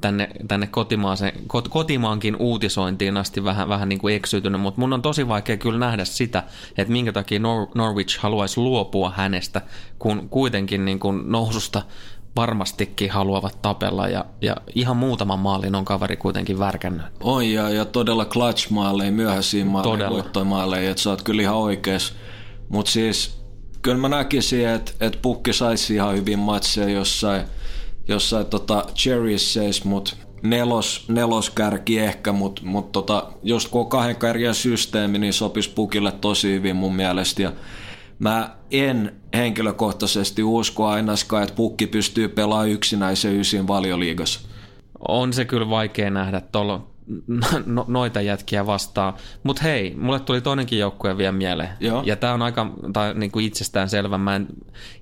[0.00, 5.02] tänne, tänne kotimaaseen, kot, kotimaankin uutisointiin asti vähän, vähän niin kuin eksytynyt, mutta mun on
[5.02, 6.42] tosi vaikea kyllä nähdä sitä,
[6.78, 9.60] että minkä takia Nor- Norwich haluaisi luopua hänestä,
[9.98, 11.82] kun kuitenkin niin kuin noususta
[12.36, 17.06] varmastikin haluavat tapella ja, ja ihan muutaman maalin on kaveri kuitenkin värkännyt.
[17.20, 22.14] On ja, ja todella clutch maaleja, myöhäisiä maaleja, voittomaaleja, että sä oot kyllä ihan oikeas.
[22.68, 23.44] Mutta siis
[23.82, 27.42] kyllä mä näkisin, että, että pukki saisi ihan hyvin matseja jossain–
[28.08, 34.16] jossain tota Cherries seis, mut nelos, neloskärki ehkä, mutta mut tota, just kun on kahden
[34.16, 37.42] kärjen systeemi, niin sopisi pukille tosi hyvin mun mielestä.
[37.42, 37.52] Ja
[38.18, 44.40] mä en henkilökohtaisesti usko ainakaan, että pukki pystyy pelaamaan yksinäisen ysin valioliigassa.
[45.08, 46.86] On se kyllä vaikea nähdä tuolla
[47.66, 49.14] no, noita jätkiä vastaan.
[49.42, 51.68] Mutta hei, mulle tuli toinenkin joukkue vielä mieleen.
[51.80, 52.02] Joo.
[52.06, 54.18] Ja tämä on aika tai niin kuin itsestään selvä.
[54.18, 54.46] Mä en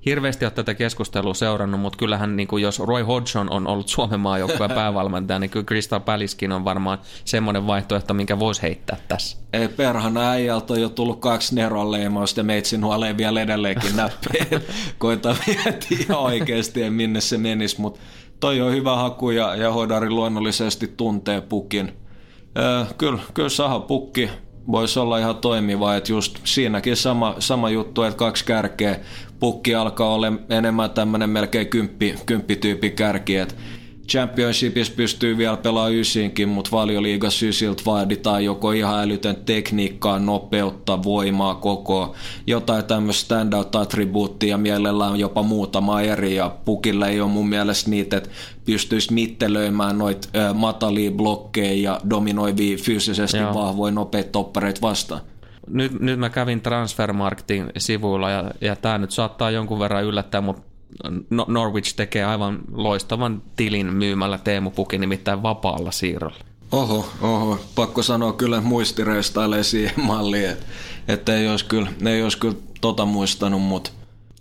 [0.07, 4.21] hirveästi ole tätä keskustelua seurannut, mutta kyllähän niin kuin jos Roy Hodgson on ollut Suomen
[4.21, 9.39] maajoukkueen päävalmentaja, niin kyllä Crystal Palacekin on varmaan semmoinen vaihtoehto, minkä voisi heittää tässä.
[9.53, 14.63] Ei perhana äijältä on jo tullut kaksi neron leimausta ja meitsin nuoleen vielä edelleenkin näppiin.
[14.99, 18.01] Koita miettiä oikeasti, minne se menisi, mutta
[18.43, 21.93] toi on hyvä haku ja, ja Hodari luonnollisesti tuntee pukin.
[22.59, 24.31] Äh, kyllä, kyllä Saha Pukki,
[24.73, 29.01] vois olla ihan toimiva, että just siinäkin sama, sama juttu, että kaksi kärkeä,
[29.41, 33.55] pukki alkaa olla enemmän tämmöinen melkein kymppi, kymppityyppi kärki, että
[34.09, 41.55] Championshipissa pystyy vielä pelaamaan ysinkin, mutta valioliigassa ysiltä vaaditaan joko ihan älytön tekniikkaa, nopeutta, voimaa,
[41.55, 42.15] koko
[42.47, 48.17] jotain tämmöistä standout-attribuuttia ja mielellään jopa muutama eri ja pukille ei ole mun mielestä niitä,
[48.17, 48.31] että
[48.65, 53.55] pystyisi mittelöimään noita matalia blokkeja ja dominoivia fyysisesti Joo.
[53.55, 55.21] vahvoja nopeita toppareita vastaan
[55.67, 60.72] nyt, nyt mä kävin Transfermarktin sivuilla ja, ja tämä nyt saattaa jonkun verran yllättää, mutta
[61.47, 66.45] Norwich tekee aivan loistavan tilin myymällä Teemu Pukin nimittäin vapaalla siirrolla.
[66.73, 67.59] Oho, oho.
[67.75, 70.67] Pakko sanoa kyllä muistireistailee siihen malliin, että,
[71.09, 73.91] että ei, olisi kyllä, ei olisi kyllä tota muistanut, mutta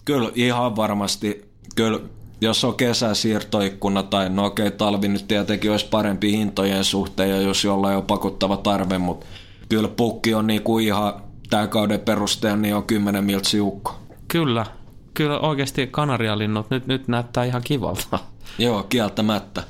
[0.05, 1.99] kyllä ihan varmasti, kyllä
[2.41, 7.41] jos on kesäsiirtoikkuna tai no okei, okay, talvi nyt tietenkin olisi parempi hintojen suhteen ja
[7.41, 9.25] jos jollain on pakottava tarve, mutta
[9.69, 11.13] kyllä pukki on niinku ihan
[11.49, 13.95] tämän kauden perusteella niin on 10 miltsi ukko.
[14.27, 14.65] Kyllä,
[15.13, 18.19] kyllä oikeasti kanarialinnut nyt, nyt näyttää ihan kivalta.
[18.57, 19.63] Joo, kieltämättä.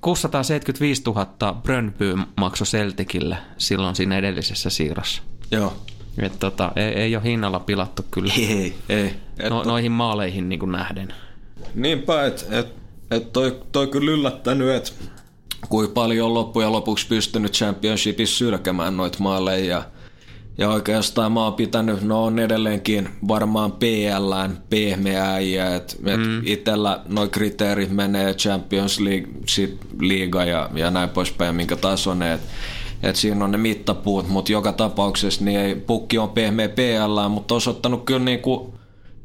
[0.00, 1.26] 675 000
[1.62, 5.22] Brönby maksoi Celticille silloin siinä edellisessä siirrossa.
[5.50, 5.72] Joo.
[6.18, 8.32] Et tota, ei, ei ole hinnalla pilattu kyllä.
[8.38, 9.14] Ei, ei.
[9.38, 11.14] Et no, noihin maaleihin niin kuin nähden.
[11.74, 12.74] Niinpä, että et,
[13.10, 14.92] et toi, toi kyllä yllättänyt, että
[15.68, 19.82] kuinka paljon on loppujen lopuksi pystynyt championshipissa sylkemään noita maaleja.
[20.58, 26.42] Ja oikeastaan mä oon pitänyt, no on edelleenkin varmaan PLään pehmeää ja et, et mm.
[26.44, 32.46] itellä noin kriteerit menee Champions League, sit liiga ja, ja näin poispäin, minkä tason, että
[33.02, 37.54] et siinä on ne mittapuut, mutta joka tapauksessa niin ei, pukki on pehmeä PL, mutta
[37.54, 38.74] osoittanut kyllä niinku,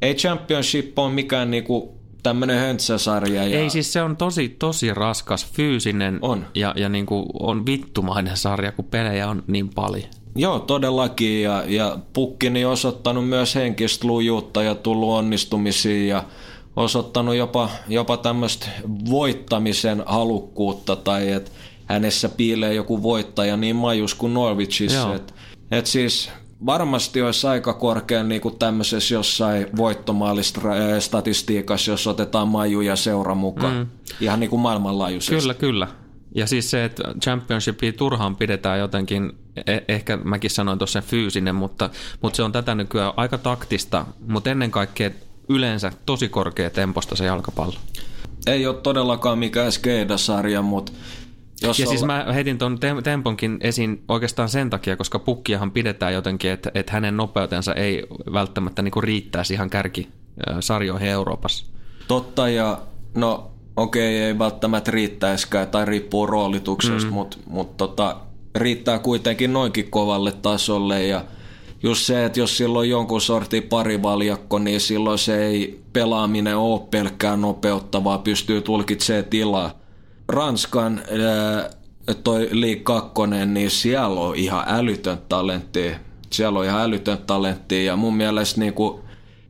[0.01, 3.47] ei Championship ole mikään niinku tämmöinen höntsäsarja.
[3.47, 3.59] Ja...
[3.59, 6.45] Ei siis se on tosi, tosi raskas, fyysinen on.
[6.55, 10.09] ja, ja niinku on vittumainen sarja, kun pelejä on niin paljon.
[10.37, 11.41] Joo, todellakin.
[11.41, 16.23] Ja, ja Pukkini osoittanut myös henkistä lujuutta ja tullut onnistumisiin ja
[16.75, 18.67] osoittanut jopa, jopa tämmöistä
[19.09, 21.51] voittamisen halukkuutta tai että
[21.85, 25.15] hänessä piilee joku voittaja niin majus kuin Norwichissa.
[25.15, 25.33] Että
[25.71, 26.29] et siis
[26.65, 33.77] varmasti olisi aika korkea niin kuin tämmöisessä jossain voittomaalistatistiikassa, jos otetaan Maju ja seura mukaan.
[33.77, 33.87] Mm.
[34.21, 35.35] Ihan niin kuin maailmanlaajuisesti.
[35.35, 35.87] Kyllä, kyllä.
[36.37, 39.31] Ja siis se, että championshipia turhaan pidetään jotenkin,
[39.67, 41.89] e- ehkä mäkin sanoin tuossa fyysinen, mutta,
[42.21, 45.11] mutta se on tätä nykyään aika taktista, mutta ennen kaikkea
[45.49, 47.75] yleensä tosi korkea temposta se jalkapallo.
[48.47, 50.91] Ei ole todellakaan mikään skeidasarja, mutta
[51.61, 51.89] jos ja olla...
[51.89, 56.93] siis mä heitin tuon temponkin esiin oikeastaan sen takia, koska pukkiahan pidetään jotenkin, että, että
[56.93, 61.65] hänen nopeutensa ei välttämättä niinku riittäisi ihan kärkisarjoihin Euroopassa.
[62.07, 62.81] Totta ja
[63.15, 67.13] no okei, ei välttämättä riittäisikään tai riippuu roolituksesta, mm.
[67.13, 68.17] mutta mut tota,
[68.55, 71.25] riittää kuitenkin noinkin kovalle tasolle ja
[71.83, 76.81] just se, että jos silloin on jonkun sortin parivaljakko, niin silloin se ei pelaaminen ole
[76.91, 79.71] pelkkää nopeuttavaa, pystyy tulkitsemaan tilaa.
[80.29, 81.69] Ranskan ää,
[82.23, 83.11] toi League 2,
[83.45, 85.91] niin siellä on ihan älytön talentti.
[86.31, 89.01] Siellä on ihan älytön talentti ja mun mielestä niin kuin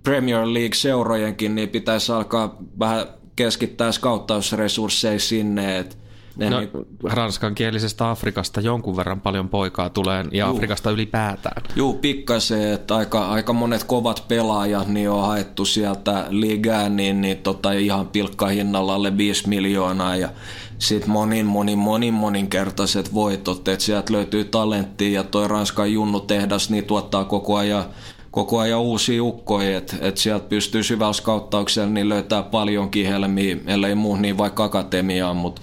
[0.04, 3.06] Premier League-seurojenkin niin pitäisi alkaa vähän
[3.38, 5.96] keskittää skauttausresursseja sinne, että
[6.38, 6.70] no, niin,
[7.04, 11.64] ranskankielisestä Afrikasta jonkun verran paljon poikaa tulee ja juu, Afrikasta ylipäätään.
[11.76, 17.38] Juu, pikkasen, että aika, aika monet kovat pelaajat niin on haettu sieltä ligään niin, niin
[17.38, 20.30] tota, ihan pilkkahinnalla alle 5 miljoonaa ja
[20.80, 26.86] sitten monin, monin, monin, moninkertaiset voitot, että sieltä löytyy talenttia ja toi Ranskan junnutehdas niin
[26.86, 27.86] tuottaa koko ajan
[28.38, 33.96] koko ajan uusia ukkoja, että et sieltä pystyy syvällä skauttauksella niin löytää paljonkin helmiä, ellei
[33.96, 35.62] muu niin vaikka akatemiaan, mutta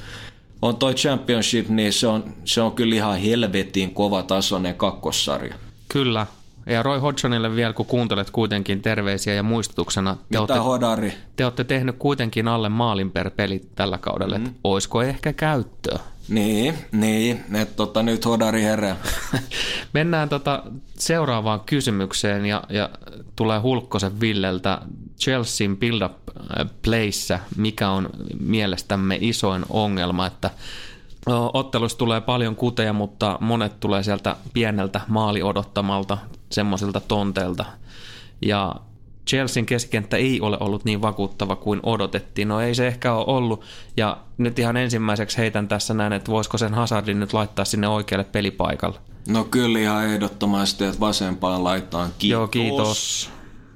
[0.63, 5.55] on toi championship, niin se on, se on kyllä ihan helvetin kova tasoinen kakkossarja.
[5.89, 6.27] Kyllä,
[6.67, 10.15] ja Roy Hodgsonille vielä, kun kuuntelet kuitenkin terveisiä ja muistutuksena.
[10.15, 11.13] Te Mitä olette, hodari?
[11.37, 14.47] Te olette tehnyt kuitenkin alle maalin per peli tällä kaudella, mm.
[14.47, 15.99] että olisiko ehkä käyttöä?
[16.29, 18.97] Niin, niin, että tota, nyt hodari herää.
[19.95, 20.63] Mennään tota
[20.99, 22.91] seuraavaan kysymykseen ja, ja
[23.37, 24.81] tulee Hulkkosen Villeltä
[25.21, 28.09] Chelsean build-up äh, playssä, mikä on
[28.41, 30.51] mielestämme isoin ongelma, että
[31.27, 36.19] Ottelussa tulee paljon kuteja, mutta monet tulee sieltä pieneltä maali odottamalta
[36.51, 37.65] semmoisilta tonteilta.
[38.43, 38.75] Ja
[39.29, 42.49] Chelsean keskikenttä ei ole ollut niin vakuuttava kuin odotettiin.
[42.49, 43.61] No ei se ehkä ole ollut.
[43.97, 48.25] Ja nyt ihan ensimmäiseksi heitän tässä näin, että voisiko sen Hazardin nyt laittaa sinne oikealle
[48.25, 48.99] pelipaikalle.
[49.29, 52.09] No kyllä ihan ehdottomasti, että vasempaan laittaa.
[52.19, 52.31] Kiitos.
[52.31, 53.31] Joo, kiitos.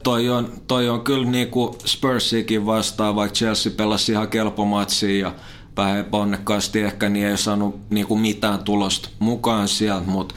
[0.04, 4.66] Toi on, toi on kyllä niinku Spursikin vastaan, vaikka Chelsea pelasi ihan kelpo
[5.20, 5.32] ja
[5.76, 10.34] vähän ponnekkaasti ehkä, niin ei saanut niinku mitään tulosta mukaan sieltä, mutta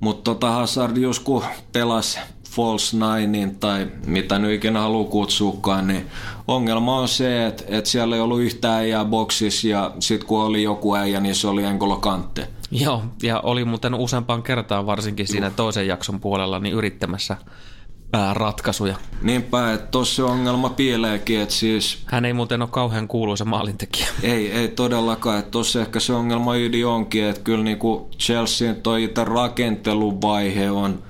[0.00, 2.18] Mutta tota Hazard just kun pelasi
[2.50, 6.06] false ninein tai mitä nyt ikinä haluaa kutsuukaan, niin
[6.48, 10.62] ongelma on se, että, että siellä ei ollut yhtään äijää boksissa ja sitten kun oli
[10.62, 12.48] joku äijä, niin se oli Enkolo Kante.
[12.70, 15.56] Joo, ja oli muuten useampaan kertaan varsinkin siinä Juh.
[15.56, 17.36] toisen jakson puolella niin yrittämässä
[18.32, 18.96] ratkaisuja.
[19.22, 22.02] Niinpä, että tuossa ongelma piileekin, että siis...
[22.06, 24.06] Hän ei muuten ole kauhean kuuluisa maalintekijä.
[24.22, 29.04] Ei, ei todellakaan, että tuossa ehkä se ongelma ydin onkin, että kyllä niinku Chelsean toi
[29.04, 31.02] itse rakenteluvaihe on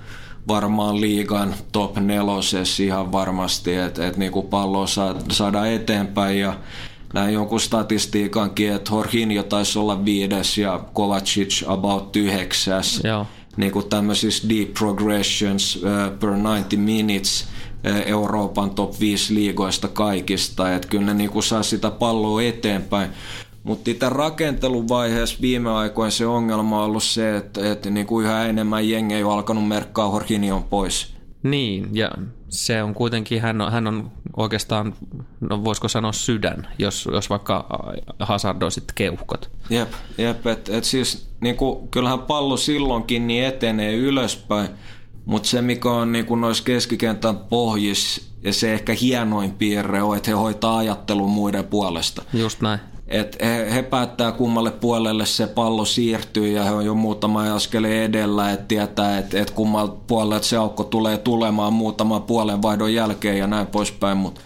[0.51, 4.87] varmaan liigan top nelosessa ihan varmasti, että et niinku palloa
[5.31, 6.55] saada eteenpäin ja
[7.15, 13.01] näin jonkun statistiikankin, että Horhinjo taisi olla viides ja Kovacic about yhdeksäs.
[13.05, 13.27] Joo.
[13.57, 17.49] Niin kuin tämmöisissä deep progressions uh, per 90 minutes
[17.91, 20.75] uh, Euroopan top 5 liigoista kaikista.
[20.75, 23.11] Että kyllä ne niin kuin saa sitä palloa eteenpäin.
[23.71, 28.47] Mutta itse rakenteluvaiheessa viime aikoina se ongelma on ollut se, että, että niin kuin yhä
[28.47, 31.15] enemmän jengejä on alkanut merkkaa Horhinion pois.
[31.43, 32.11] Niin, ja
[32.49, 34.95] se on kuitenkin, hän on, hän on oikeastaan,
[35.41, 37.67] no voisiko sanoa sydän, jos, jos vaikka
[38.19, 39.51] Hazard sitten keuhkot.
[39.71, 44.69] Jep, jep että et siis niin kuin, kyllähän pallo silloinkin niin etenee ylöspäin,
[45.25, 50.17] mutta se mikä on niin kuin noissa keskikentän pohjissa ja se ehkä hienoin piirre on,
[50.17, 52.23] että he hoitaa ajattelun muiden puolesta.
[52.33, 52.81] Just näin.
[53.11, 58.03] Et he, he päättää kummalle puolelle se pallo siirtyy ja he on jo muutama askeleen
[58.03, 63.39] edellä, että tietää, että et kummalle puolelle se aukko tulee tulemaan muutaman puolen vaihdon jälkeen
[63.39, 64.41] ja näin poispäin, mutta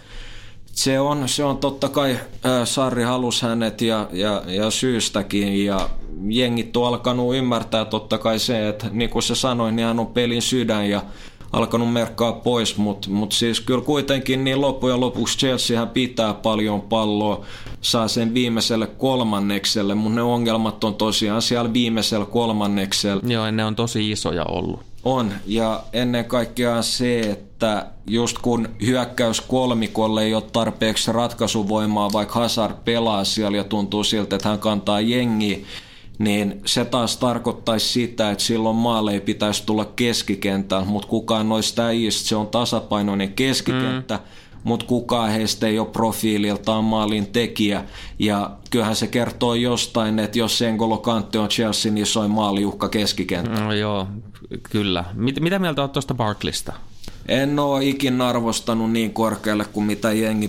[0.75, 2.21] se on, se on totta kai, äh,
[2.65, 5.91] Sarri halusi hänet ja, ja, ja syystäkin ja
[6.29, 10.07] jengit on alkanut ymmärtää totta kai se, että niin kuin se sanoi, niin hän on
[10.07, 11.03] pelin sydän ja
[11.55, 17.45] alkanut merkkaa pois, mutta mut siis kyllä kuitenkin niin loppujen lopuksi Chelseahän pitää paljon palloa,
[17.81, 23.23] saa sen viimeiselle kolmannekselle, mutta ne ongelmat on tosiaan siellä viimeisellä kolmanneksella.
[23.27, 24.81] Joo, ne on tosi isoja ollut.
[25.05, 32.35] On, ja ennen kaikkea se, että just kun hyökkäys kolmikolle ei ole tarpeeksi ratkaisuvoimaa, vaikka
[32.41, 35.59] Hazard pelaa siellä ja tuntuu siltä, että hän kantaa jengiä,
[36.19, 41.87] niin se taas tarkoittaisi sitä, että silloin maalle ei pitäisi tulla keskikentään, mutta kukaan noista
[41.87, 44.23] äijistä se on tasapainoinen keskikenttä, mm.
[44.65, 47.85] mutta kukaan heistä ei ole profiililtaan maalin tekijä.
[48.19, 53.61] Ja kyllähän se kertoo jostain, että jos Sengolo Kante on Chelsean isoin maaliuhka keskikenttä.
[53.61, 54.07] No joo,
[54.71, 55.05] kyllä.
[55.15, 56.73] Mit, mitä mieltä olet tuosta Barklista?
[57.29, 60.49] En ole ikinä arvostanut niin korkealle kuin mitä jengi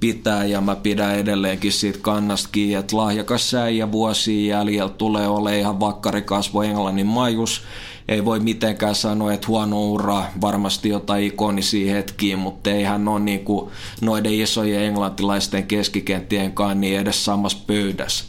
[0.00, 5.58] pitää ja mä pidän edelleenkin siitä kannasta kiinni, että lahjakas säijä vuosien jäljellä tulee ole
[5.58, 7.62] ihan vakkarikasvo Englannin majus.
[8.08, 13.20] Ei voi mitenkään sanoa, että huono ura, varmasti jotain ikonisia hetkiä, mutta ei hän ole
[13.20, 18.24] niin kuin noiden isojen englantilaisten keskikenttien kanssa niin edes samassa pöydässä.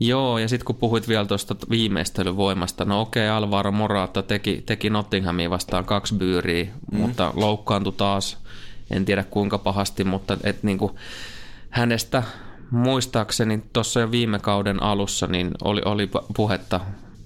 [0.00, 4.90] Joo, ja sitten kun puhuit vielä tuosta viimeistelyvoimasta, no okei, okay, Alvaro Morata teki, teki
[4.90, 6.98] Nottinghamiin vastaan kaksi byyriä, mm.
[6.98, 8.43] mutta loukkaantui taas
[8.90, 10.92] en tiedä kuinka pahasti, mutta et niin kuin
[11.70, 12.22] hänestä
[12.70, 16.80] muistaakseni tuossa jo viime kauden alussa niin oli, oli puhetta,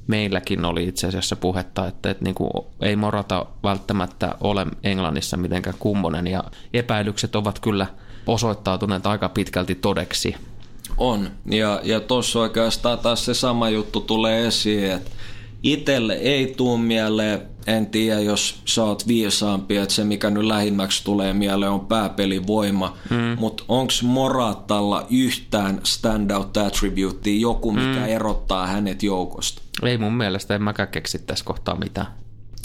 [0.06, 2.50] meilläkin oli itse asiassa puhetta, että, että niin kuin
[2.82, 6.44] ei Morata välttämättä ole Englannissa mitenkään kummonen ja
[6.74, 7.86] epäilykset ovat kyllä
[8.26, 10.36] osoittautuneet aika pitkälti todeksi.
[10.96, 15.10] On, ja, ja tuossa oikeastaan taas se sama juttu tulee esiin, että
[15.62, 21.04] Itelle ei tuu mieleen, en tiedä jos sä oot viisaampi, että se mikä nyt lähimmäksi
[21.04, 23.16] tulee mieleen on pääpelivoima, mm.
[23.38, 28.06] mutta onko Moratalla yhtään standout attribute, joku mikä mm.
[28.06, 29.62] erottaa hänet joukosta?
[29.82, 32.06] Ei mun mielestä, en mäkään keksi tässä kohtaa mitään.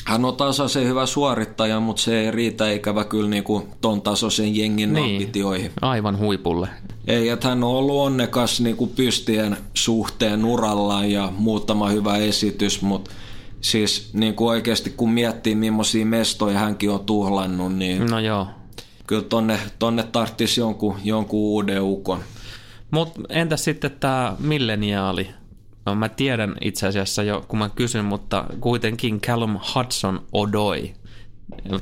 [0.06, 4.56] Hän on tasaisen hyvä suorittaja, mutta se ei riitä ikävä kyllä niin kuin ton tasoisen
[4.56, 5.72] jengin niin, ambitioihin.
[5.82, 6.68] Aivan huipulle.
[7.08, 12.82] Ei, että hän on ollut onnekas niin kuin pystien suhteen urallaan ja muutama hyvä esitys,
[12.82, 13.12] mutta
[13.64, 18.48] siis niin kuin oikeasti kun miettii millaisia mestoja hänkin on tuhlannut, niin no joo.
[19.08, 22.20] kyllä tonne, tonne tarttisi jonkun, jonkun uuden ukon.
[22.92, 25.30] Mutta entäs sitten tämä milleniaali?
[25.86, 30.94] No, mä tiedän itse asiassa jo, kun mä kysyn, mutta kuitenkin Callum Hudson Odoi.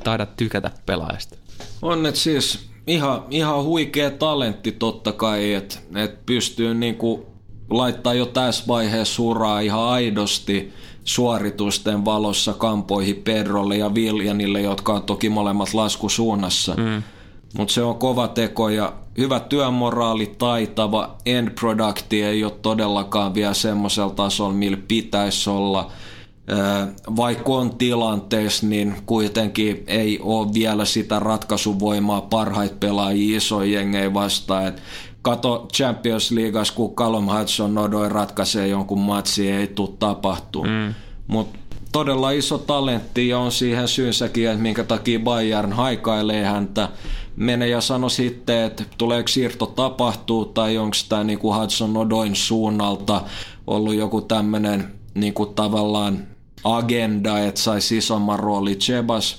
[0.04, 1.36] Taidat tykätä pelaajasta.
[1.82, 7.26] On, että siis ihan, ihan huikea talentti totta kai, että et pystyy niinku
[7.70, 10.72] laittaa jo tässä vaiheessa suraa ihan aidosti
[11.04, 16.74] suoritusten valossa kampoihin Pedrolle ja Viljanille, jotka on toki molemmat laskusuunnassa.
[16.74, 17.02] Mm.
[17.56, 23.54] Mutta se on kova teko ja hyvä työmoraali, taitava, end producti ei ole todellakaan vielä
[23.54, 25.90] semmoisella tasolla, millä pitäisi olla.
[27.16, 34.66] Vaikka on tilanteessa, niin kuitenkin ei ole vielä sitä ratkaisuvoimaa parhaita pelaajia isoja jengejä vastaan.
[34.66, 34.82] Et
[35.22, 40.64] kato Champions Leagueas, kun Callum Hudson nodoi ratkaisee jonkun matsi, ei tule tapahtuu.
[40.64, 40.94] Mm.
[41.26, 41.58] Mutta
[41.92, 46.88] todella iso talentti ja on siihen syynsäkin, että minkä takia Bayern haikailee häntä.
[47.36, 53.22] Mene ja sano sitten, että tuleeko siirto tapahtuu tai onko tämä niinku Hudson Odoin suunnalta
[53.66, 56.26] ollut joku tämmöinen niinku tavallaan
[56.64, 59.36] agenda, että saisi isomman rooli Chebas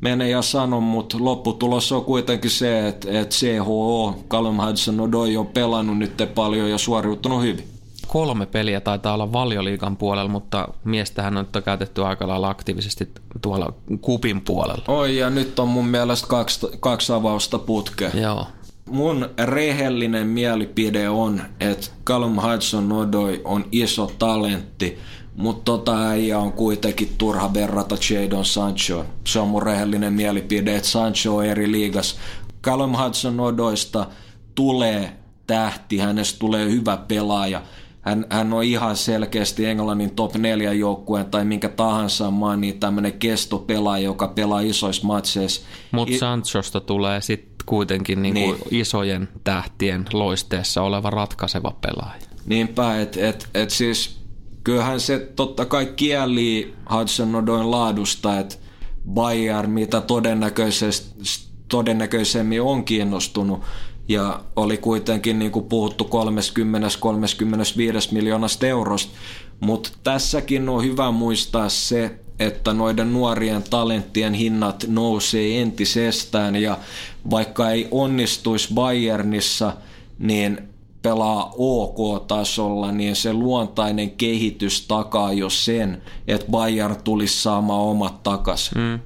[0.00, 5.46] mene ja sano, mutta lopputulos on kuitenkin se, että, että CHO, Callum Hudson Odoi on
[5.46, 7.68] pelannut nyt paljon ja suoriutunut hyvin.
[8.06, 13.08] Kolme peliä taitaa olla valioliikan puolella, mutta miestähän on käytetty aika lailla aktiivisesti
[13.42, 14.84] tuolla kupin puolella.
[14.88, 18.10] Oi, ja nyt on mun mielestä kaksi, kaksi avausta putkea.
[18.14, 18.46] Joo.
[18.90, 24.98] Mun rehellinen mielipide on, että Callum Hudson Odoi on iso talentti,
[25.36, 29.04] mutta tota äijä on kuitenkin turha verrata Jadon Sancho.
[29.26, 32.18] Se on mun rehellinen mielipide, että Sancho on eri liigas.
[32.62, 34.06] Callum Hudson Odoista
[34.54, 35.12] tulee
[35.46, 37.62] tähti, hänestä tulee hyvä pelaaja.
[38.00, 43.12] Hän, hän on ihan selkeästi Englannin top 4 joukkueen tai minkä tahansa maan niin tämmöinen
[43.12, 45.62] kestopelaaja, joka pelaa isoissa matseissa.
[45.92, 46.18] Mutta I...
[46.18, 48.58] Sanchosta tulee sitten kuitenkin niinku niin.
[48.70, 52.20] isojen tähtien loisteessa oleva ratkaiseva pelaaja.
[52.46, 54.25] Niinpä, että et, et siis
[54.66, 58.56] kyllähän se totta kai kieli Hudson Odoin laadusta, että
[59.10, 60.02] Bayern, mitä
[61.68, 63.60] todennäköisemmin on kiinnostunut,
[64.08, 66.08] ja oli kuitenkin niin kuin puhuttu 30-35
[68.12, 69.12] miljoonasta eurosta.
[69.60, 76.78] Mutta tässäkin on hyvä muistaa se, että noiden nuorien talenttien hinnat nousee entisestään ja
[77.30, 79.72] vaikka ei onnistuisi Bayernissa,
[80.18, 80.75] niin
[81.06, 88.78] pelaa OK-tasolla, niin se luontainen kehitys takaa jo sen, että Bayern tulisi saamaan omat takaisin.
[88.78, 89.00] Mm.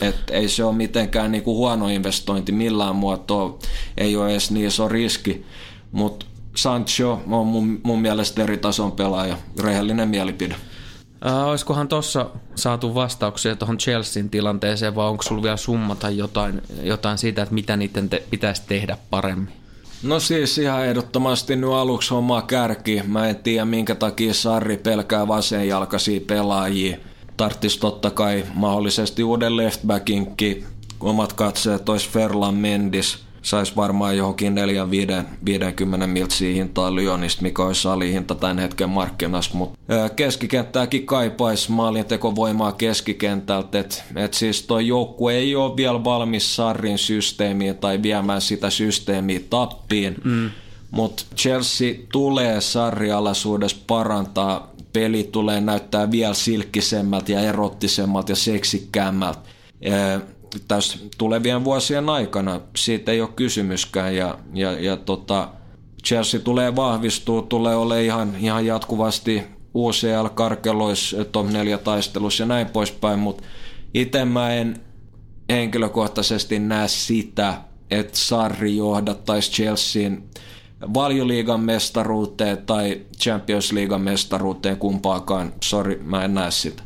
[0.00, 3.58] Et ei se ole mitenkään niinku huono investointi millään muotoa,
[3.96, 5.44] ei ole edes niin iso riski,
[5.92, 6.26] mutta
[6.56, 10.54] Sancho on mun, mun mielestä eri tason pelaaja, rehellinen mielipide.
[11.26, 17.18] Äh, olisikohan tuossa saatu vastauksia tuohon Chelsean tilanteeseen vai onko sulla vielä summata jotain, jotain
[17.18, 19.61] siitä, että mitä niiden te, pitäisi tehdä paremmin?
[20.02, 23.02] No siis ihan ehdottomasti nyt aluksi homma kärki.
[23.06, 26.96] Mä en tiedä minkä takia Sarri pelkää vasenjalkaisia pelaajia.
[27.36, 30.64] Tarttis totta kai mahdollisesti uuden leftbackinkin.
[31.00, 34.54] Omat katseet olisi Ferlan Mendis– saisi varmaan johonkin
[36.04, 39.78] 4-50 miltsiä hintaa Lyonista, mikä olisi salihinta tämän hetken markkinassa, mutta
[40.16, 47.78] keskikenttääkin kaipaisi maalintekovoimaa keskikentältä, että et siis tuo joukkue ei ole vielä valmis Sarrin systeemiin
[47.78, 50.50] tai viemään sitä systeemiä tappiin, mm.
[50.90, 59.40] mutta Chelsea tulee sarrialaisuudessa parantaa, peli tulee näyttää vielä silkkisemmältä ja erottisemmältä ja seksikkäämmältä
[60.68, 62.60] tässä tulevien vuosien aikana.
[62.76, 65.48] Siitä ei ole kysymyskään ja, ja, ja tota,
[66.04, 69.42] Chelsea tulee vahvistua, tulee ole ihan, ihan jatkuvasti
[69.74, 73.42] UCL, Karkelois, top 4 taistelussa ja näin poispäin, mutta
[73.94, 74.80] itse mä en
[75.50, 77.54] henkilökohtaisesti näe sitä,
[77.90, 80.22] että Sarri johdattaisi Chelsean
[80.94, 85.52] valjoliigan mestaruuteen tai Champions Leaguean mestaruuteen kumpaakaan.
[85.64, 86.82] Sori, mä en näe sitä.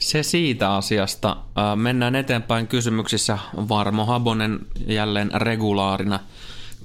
[0.00, 1.36] Se siitä asiasta.
[1.76, 3.38] Mennään eteenpäin kysymyksissä.
[3.56, 6.20] Varmo Habonen jälleen regulaarina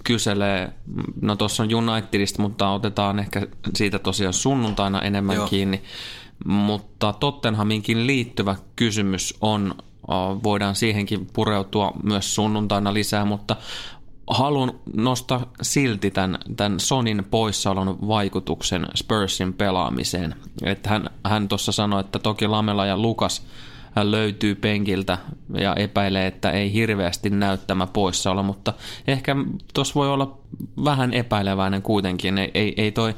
[0.03, 0.73] kyselee,
[1.21, 5.47] no tuossa on Unitedista, mutta otetaan ehkä siitä tosiaan sunnuntaina enemmän Joo.
[5.47, 5.81] kiinni.
[6.45, 9.75] Mutta Tottenhaminkin liittyvä kysymys on,
[10.43, 13.55] voidaan siihenkin pureutua myös sunnuntaina lisää, mutta
[14.27, 20.35] haluan nostaa silti tämän, tämän Sonin poissaolon vaikutuksen Spursin pelaamiseen.
[20.63, 23.47] Että hän, hän tuossa sanoi, että toki Lamela ja Lukas
[24.03, 25.17] löytyy penkiltä
[25.53, 28.73] ja epäilee, että ei hirveästi näy tämä poissaolo, mutta
[29.07, 29.35] ehkä
[29.73, 30.37] tuossa voi olla
[30.85, 32.37] vähän epäileväinen kuitenkin.
[32.37, 33.15] Ei, ei, ei toi,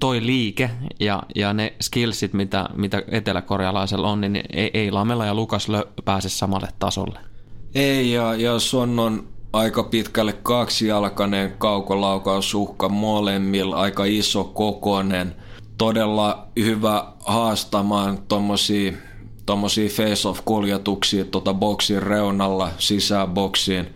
[0.00, 5.34] toi liike ja, ja ne skillsit, mitä, mitä eteläkorealaisella on, niin ei, ei Lamela ja
[5.34, 7.18] Lukas lö, pääse samalle tasolle.
[7.74, 15.34] Ei, ja, ja Son on aika pitkälle kaksijalkainen kaukolaukausuhka molemmilla, aika iso kokonen,
[15.78, 18.92] todella hyvä haastamaan tommosia,
[19.46, 23.94] tommosia face-off-kuljetuksia tota boksin reunalla sisään boksiin.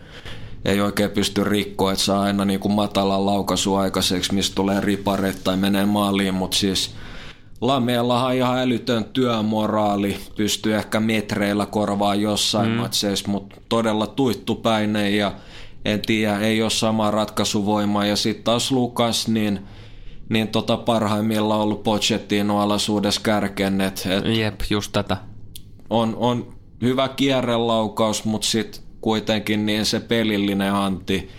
[0.65, 5.57] Ei oikein pysty rikkoa, että saa aina niinku matalan laukaisu aikaiseksi, mistä tulee riparet tai
[5.57, 6.91] menee maaliin, mutta siis–
[7.61, 12.77] Lameellahan ihan älytön työmoraali, pystyy ehkä metreillä korvaa jossain mm.
[12.77, 15.33] matseissa, mutta todella tuittupäinen ja
[15.93, 18.07] en tiedä, ei ole sama ratkaisuvoimaa.
[18.07, 19.61] Ja sitten taas Lukas, niin,
[20.29, 23.81] niin tota parhaimmillaan ollut Pochettino alaisuudessa kärken.
[23.81, 25.17] Et, et Jep, just tätä.
[25.91, 31.31] On, on hyvä kierrelaukaus, mutta sitten kuitenkin niin se pelillinen anti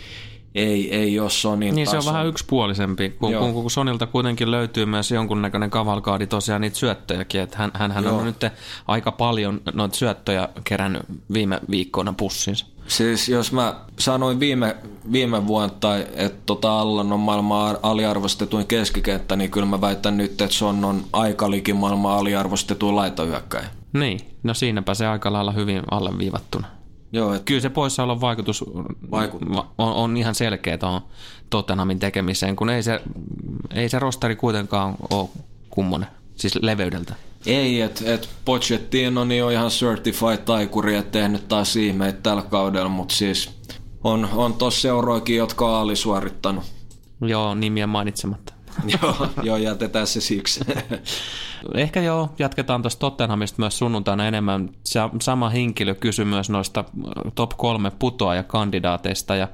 [0.56, 4.86] ei, ei ole Sonin Niin se on vähän yksipuolisempi, kun, kun, kun Sonilta kuitenkin löytyy
[4.86, 8.18] myös jonkunnäköinen kavalkaadi tosiaan niitä syöttöjäkin, että hän, hänhän Joo.
[8.18, 8.46] on nyt
[8.88, 11.02] aika paljon noita syöttöjä kerännyt
[11.34, 12.66] viime viikkoina pussinsa.
[12.90, 14.76] Siis jos mä sanoin viime,
[15.12, 20.32] viime vuonna, tai että tota Allan on maailman aliarvostetuin keskikenttä, niin kyllä mä väitän nyt,
[20.32, 23.66] että Son on aikalikin maailman aliarvostetuin laitohyökkäjä.
[23.94, 26.68] Niin, no siinäpä se aika lailla hyvin alleviivattuna.
[27.12, 28.66] Joo, et, Kyllä se poissaolon vaikutus
[29.12, 29.74] Vaikuttaa.
[29.78, 31.02] on, on ihan selkeä tuohon
[31.50, 33.02] Tottenhamin tekemiseen, kun ei se,
[33.74, 35.30] ei se rosteri kuitenkaan ole
[35.70, 37.16] kummonen, siis leveydeltä.
[37.46, 42.90] Ei, että et Pochettino niin on ihan certified taikuri, että tehnyt taas ihmeitä tällä kaudella,
[42.90, 43.60] mutta siis
[44.04, 46.64] on, on tossa seuroikin, jotka on alisuorittanut.
[47.22, 48.54] Joo, nimiä mainitsematta.
[49.02, 50.60] joo, joo, jätetään se siksi.
[51.74, 54.70] Ehkä joo, jatketaan tuosta Tottenhamista myös sunnuntaina enemmän.
[54.84, 59.48] Sa- sama henkilö kysyi myös noista äh, top kolme putoajakandidaateista ja,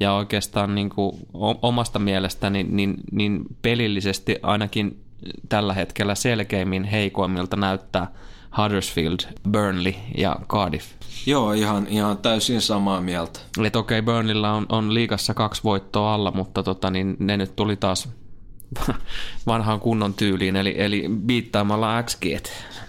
[0.00, 1.16] ja oikeastaan niin kuin
[1.62, 5.05] omasta mielestäni niin, niin pelillisesti ainakin
[5.48, 8.12] tällä hetkellä selkeimmin heikoimmilta näyttää
[8.56, 9.18] Huddersfield,
[9.50, 10.86] Burnley ja Cardiff.
[11.26, 13.40] joo, ihan, ihan täysin samaa mieltä.
[13.64, 17.76] Et okei, Burnleyllä on, on liigassa kaksi voittoa alla, mutta tota, niin ne nyt tuli
[17.76, 18.08] taas
[19.46, 22.24] vanhaan kunnon tyyliin, eli, eli biittaamalla XG.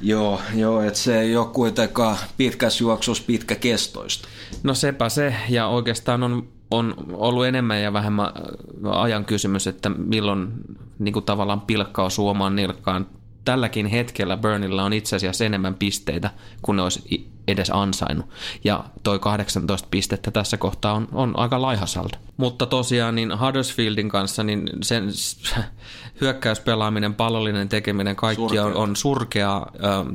[0.02, 4.28] Joo, joo että se ei ole kuitenkaan pitkässä juoksussa pitkä kestoista.
[4.64, 9.90] No sepä se, ja oikeastaan on, on ollut enemmän ja vähemmän äh, ajan kysymys, että
[9.90, 10.48] milloin
[11.00, 13.08] niin kuin tavallaan pilkka osuu omaan nilkkaan.
[13.46, 18.26] Tälläkin hetkellä Burnilla on itse asiassa enemmän pisteitä kuin ne olisi edes ansainnut.
[18.64, 22.18] Ja toi 18 pistettä tässä kohtaa on, on aika laihasalda.
[22.38, 25.10] Mutta tosiaan niin Huddersfieldin kanssa niin sen
[26.22, 29.66] hyökkäyspelaaminen, pallollinen tekeminen, kaikki on, on surkea.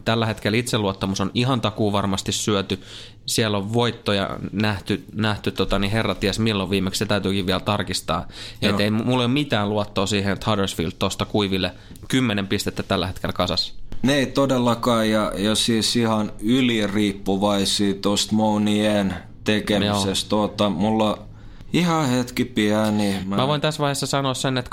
[0.05, 2.81] Tällä hetkellä itseluottamus on ihan takuu varmasti syöty.
[3.27, 8.29] Siellä on voittoja nähty, nähty tota, niin herra ties milloin viimeksi, se täytyykin vielä tarkistaa.
[8.63, 11.73] Et ei, mulla ei ole mitään luottoa siihen, että Huddersfield tuosta kuiville
[12.09, 13.75] 10 pistettä tällä hetkellä kasassa.
[14.03, 16.33] Ne ei todellakaan, ja, ja siis ihan
[17.23, 19.15] yliriippuvaisia tuosta Mounien
[19.45, 20.29] tekemisestä.
[20.29, 21.19] Tuota, mulla
[21.73, 23.15] ihan hetki pieni.
[23.27, 24.71] Mä, Mä voin tässä vaiheessa sanoa sen, että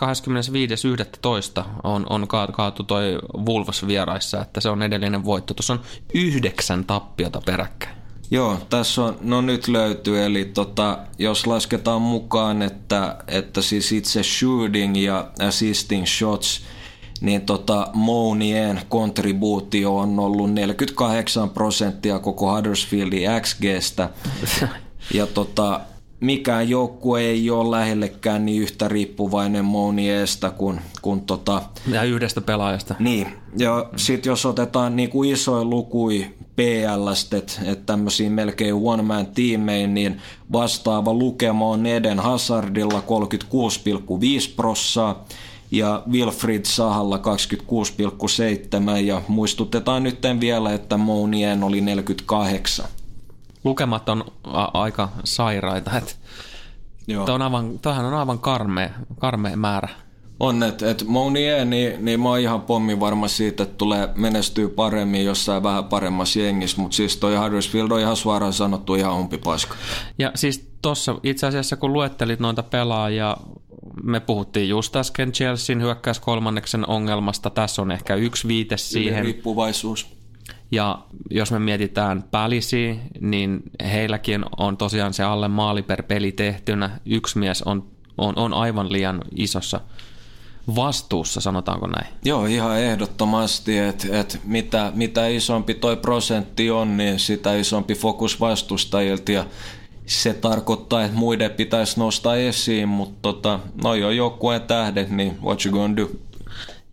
[1.62, 1.64] 25.11.
[1.84, 5.54] on, on ka- kaatu toi Wolves vieraissa, että se on edellinen voitto.
[5.54, 5.82] Tuossa on
[6.14, 7.96] yhdeksän tappiota peräkkäin.
[8.32, 14.24] Joo, tässä on, no nyt löytyy, eli tota, jos lasketaan mukaan, että, että siis itse
[14.24, 16.62] shooting ja assisting shots,
[17.22, 24.10] niin tota Mounien kontribuutio on ollut 48 prosenttia koko Huddersfieldin XGstä.
[25.14, 25.82] Ja tota,
[26.20, 31.62] mikään joukkue ei ole lähellekään niin yhtä riippuvainen Mouniesta kuin, kuin tota,
[31.92, 32.96] Ja yhdestä pelaajasta.
[33.00, 39.26] niin, ja sitten jos otetaan niinku isoja lukui PLstä, että et tämmöisiä melkein one man
[39.26, 45.26] tiimeihin, niin vastaava lukema on Eden Hazardilla 36,5 prossaa
[45.72, 52.86] ja Wilfried Sahalla 26,7 ja muistutetaan nyt vielä, että Mounien oli 48.
[53.64, 55.98] Lukemat on a- aika sairaita.
[55.98, 56.20] Et
[57.08, 57.26] Joo.
[57.26, 58.90] Tuo on aivan, toihan on aivan karmea,
[59.20, 59.90] karmea määrä.
[60.40, 64.70] On, että et Mounier, niin, niin mä oon ihan pommi varma siitä, että tulee menestyä
[64.70, 69.76] paremmin jossain vähän paremmassa jengissä, mutta siis toi Huddersfield on ihan suoraan sanottu ihan umpipaska.
[70.20, 73.38] Ja siis tuossa itse asiassa kun luettelit noita pelaajia,
[74.04, 77.50] me puhuttiin just äsken Chelsean hyökkäys kolmanneksen ongelmasta.
[77.50, 79.24] Tässä on ehkä yksi viite siihen.
[79.24, 80.08] Riippuvaisuus.
[80.72, 87.00] Ja jos me mietitään pälisiä, niin heilläkin on tosiaan se alle maali per peli tehtynä.
[87.06, 87.88] Yksi mies on,
[88.18, 89.82] on, on aivan liian isossa
[90.76, 92.14] vastuussa, sanotaanko näin.
[92.26, 98.40] Joo, ihan ehdottomasti, että et mitä, mitä isompi toi prosentti on, niin sitä isompi fokus
[98.40, 99.46] vastustajilta ja
[100.06, 105.66] se tarkoittaa, että muiden pitäisi nostaa esiin, mutta tota, no jo joukkueen tähdet, niin what
[105.66, 106.10] you gonna do?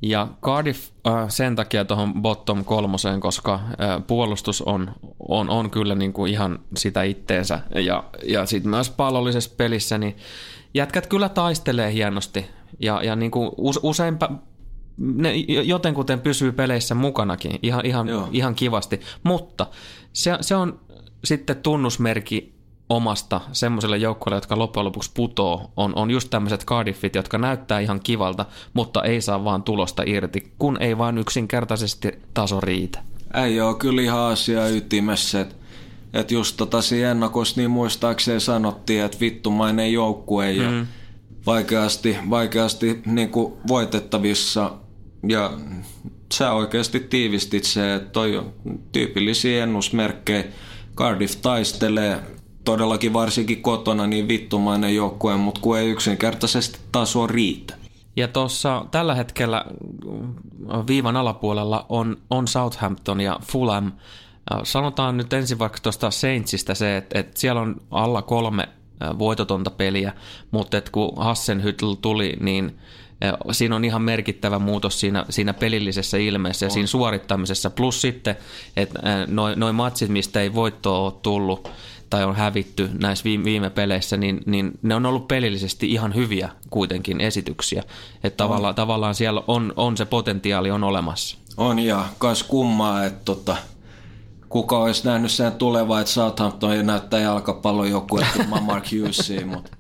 [0.03, 3.63] Ja Cardiff äh, sen takia tuohon bottom kolmoseen, koska äh,
[4.07, 4.91] puolustus on,
[5.29, 7.61] on, on kyllä niin kuin ihan sitä itteensä.
[7.75, 10.17] Ja, ja sitten myös pallollisessa pelissä, niin
[10.75, 12.47] jätkät kyllä taistelee hienosti.
[12.81, 14.29] Ja, ja niin kuin use, useinpä
[14.97, 18.29] ne jotenkuten pysyy peleissä mukanakin ihan, ihan, Joo.
[18.33, 19.01] ihan kivasti.
[19.23, 19.67] Mutta
[20.13, 20.81] se, se on
[21.25, 22.57] sitten tunnusmerkki
[22.89, 28.01] omasta semmoiselle joukkueelle, jotka loppujen lopuksi putoo, on, on just tämmöiset Cardiffit, jotka näyttää ihan
[28.01, 32.99] kivalta, mutta ei saa vaan tulosta irti, kun ei vaan yksinkertaisesti taso riitä.
[33.45, 35.55] Ei ole kyllä ihan asia ytimessä, että
[36.13, 40.87] et just tota siinä ennakossa niin muistaakseni sanottiin, että vittumainen joukkue ja mm.
[41.47, 44.73] Vaikeasti, vaikeasti niin kuin voitettavissa
[45.29, 45.53] ja
[46.35, 48.53] sä oikeasti tiivistit se, että toi on
[48.93, 50.45] tyypillisiä ennusmerkkejä.
[50.97, 52.21] Cardiff taistelee
[52.65, 57.75] todellakin varsinkin kotona niin vittumainen joukkue, mutta kun ei yksinkertaisesti taso riitä.
[58.17, 59.65] Ja tuossa tällä hetkellä
[60.87, 63.93] viivan alapuolella on, on Southampton ja Fulham.
[64.63, 68.69] Sanotaan nyt ensin vaikka tuosta Saintsista se, että, että siellä on alla kolme
[69.19, 70.13] voitotonta peliä,
[70.51, 72.79] mutta että kun Hassenhüttel tuli, niin
[73.53, 77.71] siinä on ihan merkittävä muutos siinä, siinä pelillisessä ilmeessä ja siinä suorittamisessa.
[77.71, 78.37] Plus sitten,
[78.77, 81.71] että noin noi matsit, mistä ei voittoa ole tullut,
[82.11, 86.49] tai on hävitty näissä viime, viime peleissä, niin, niin ne on ollut pelillisesti ihan hyviä
[86.71, 87.83] kuitenkin esityksiä.
[88.25, 91.39] Että tavallaan, tavallaan siellä on, on se potentiaali on olemassa.
[91.57, 93.57] On ja kas kummaa, että tota,
[94.49, 99.77] kuka olisi nähnyt sen tulevaa, että Southampton näyttää jalkapallojoukkueet ilman Mark Hughesia, mutta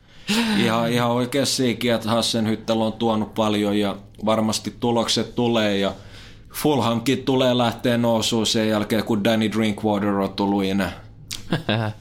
[0.58, 5.92] ihan, ihan oikeastikin, että Hassenhyttel on tuonut paljon ja varmasti tulokset tulee ja
[6.54, 10.92] Fulhamkin tulee lähteä nousuun sen jälkeen, kun Danny Drinkwater on tullut enää.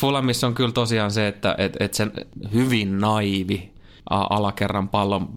[0.00, 2.12] Fulamissa on kyllä tosiaan se, että et, et sen
[2.52, 3.72] hyvin naivi
[4.10, 5.28] alakerran pallon,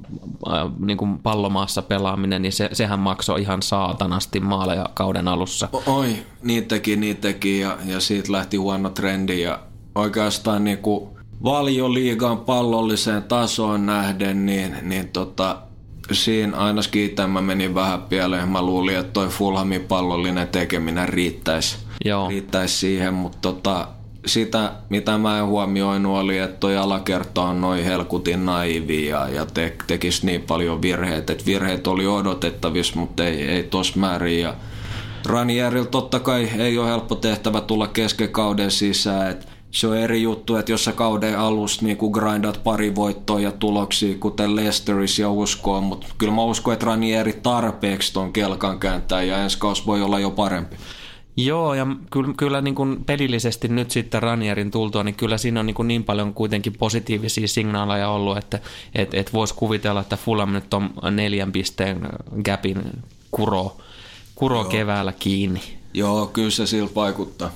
[0.47, 5.69] äh, niin kuin pallomaassa pelaaminen, niin se, sehän maksoi ihan saatanasti maaleja kauden alussa.
[5.85, 9.59] Oi, niin teki, niin teki ja, ja siitä lähti huono trendi ja
[9.95, 11.09] oikeastaan niin kuin
[11.43, 15.57] valioliigan pallolliseen tasoon nähden, niin, niin tota,
[16.11, 18.49] siinä ainakin tämä meni vähän pieleen.
[18.49, 22.29] Mä luulin, että toi Fulhamin pallollinen tekeminen riittäisi, Joo.
[22.29, 23.87] riittäisi siihen, mutta tota,
[24.25, 29.45] sitä, mitä mä en huomioinut, oli, että toi alakerta on noin helkutin naivi ja, ja
[29.45, 31.33] te, tekisi niin paljon virheitä.
[31.33, 34.41] että virheet oli odotettavissa, mutta ei, ei tos määrin.
[34.41, 34.53] Ja
[35.25, 39.31] Ranierilla totta kai ei ole helppo tehtävä tulla kesken kauden sisään.
[39.31, 43.51] että se on eri juttu, että jos sä kauden alussa niin grindat pari voittoa ja
[43.51, 49.23] tuloksia, kuten Lesteris ja uskoo, mutta kyllä mä uskon, että Ranieri tarpeeksi ton kelkan kääntää
[49.23, 50.75] ja ensi kausi voi olla jo parempi.
[51.45, 55.65] Joo, ja kyllä, kyllä niin kuin pelillisesti nyt sitten Ranierin tultua, niin kyllä siinä on
[55.65, 58.59] niin, kuin niin paljon kuitenkin positiivisia signaaleja ollut, että
[58.95, 62.09] et, et voisi kuvitella, että Fulham nyt on neljän pisteen
[62.43, 62.83] gapin
[63.31, 63.77] kuro,
[64.35, 65.61] kuro keväällä kiinni.
[65.93, 67.51] Joo, kyllä se siltä vaikuttaa.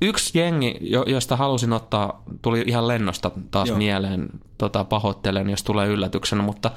[0.00, 0.74] Yksi jengi,
[1.06, 3.78] josta halusin ottaa, tuli ihan lennosta taas Joo.
[3.78, 6.70] mieleen, tota, pahoittelen, jos tulee yllätyksenä, mutta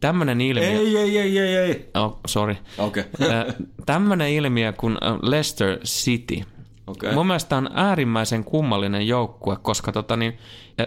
[0.00, 0.68] tämmöinen ilmiö...
[0.68, 1.90] Ei, ei, ei, ei, ei.
[1.94, 2.56] Oh, sorry.
[2.78, 3.04] Okay.
[3.86, 6.44] tämmöinen ilmiö kuin Leicester City.
[6.86, 7.14] Okay.
[7.14, 10.38] Mun mielestä on äärimmäisen kummallinen joukkue, koska tota, niin,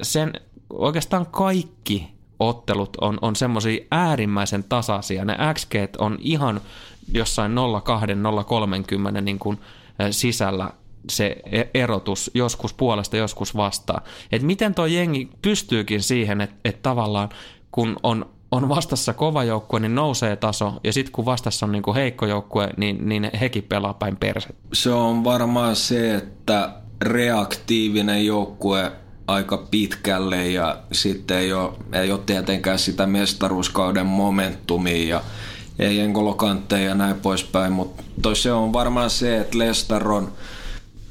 [0.01, 0.33] sen
[0.69, 2.07] oikeastaan kaikki
[2.39, 5.25] ottelut on, on semmoisia äärimmäisen tasaisia.
[5.25, 6.61] Ne XG on ihan
[7.13, 7.51] jossain
[9.15, 9.59] 0,2-0,30 niin kuin
[10.11, 10.71] sisällä
[11.09, 14.01] se e- erotus joskus puolesta, joskus vastaan.
[14.31, 17.29] Että miten tuo jengi pystyykin siihen, että, että tavallaan
[17.71, 21.93] kun on, on vastassa kova joukkue, niin nousee taso, ja sitten kun vastassa on niinku
[21.93, 24.49] heikko joukkue, niin, niin hekin pelaa päin perse.
[24.73, 26.69] Se on varmaan se, että
[27.01, 28.91] reaktiivinen joukkue
[29.27, 35.21] aika pitkälle ja sitten ei ole, ei ole tietenkään sitä mestaruuskauden momentumia ja
[35.79, 40.31] ei enkolokanteja ja näin poispäin, mutta se on varmaan se, että Lestar on–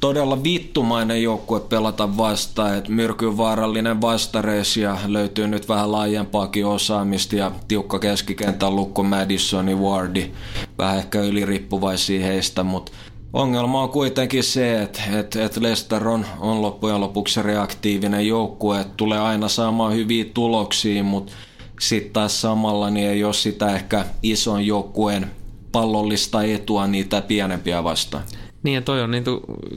[0.01, 7.37] todella vittumainen joukkue pelata vastaan, että myrkyn vaarallinen vastareis ja löytyy nyt vähän laajempaakin osaamista
[7.37, 10.31] ja tiukka keskikentän lukko Madisoni Wardi,
[10.79, 12.93] vähän ehkä yliriippuvaisia heistä, mutta
[13.33, 18.93] Ongelma on kuitenkin se, että, että, että Leicester on, on loppujen lopuksi reaktiivinen joukkue, että
[18.97, 21.33] tulee aina saamaan hyviä tuloksia, mutta
[21.81, 25.31] sitten taas samalla niin ei ole sitä ehkä ison joukkueen
[25.73, 28.25] pallollista etua niitä pienempiä vastaan.
[28.63, 29.25] Niin ja toi on niin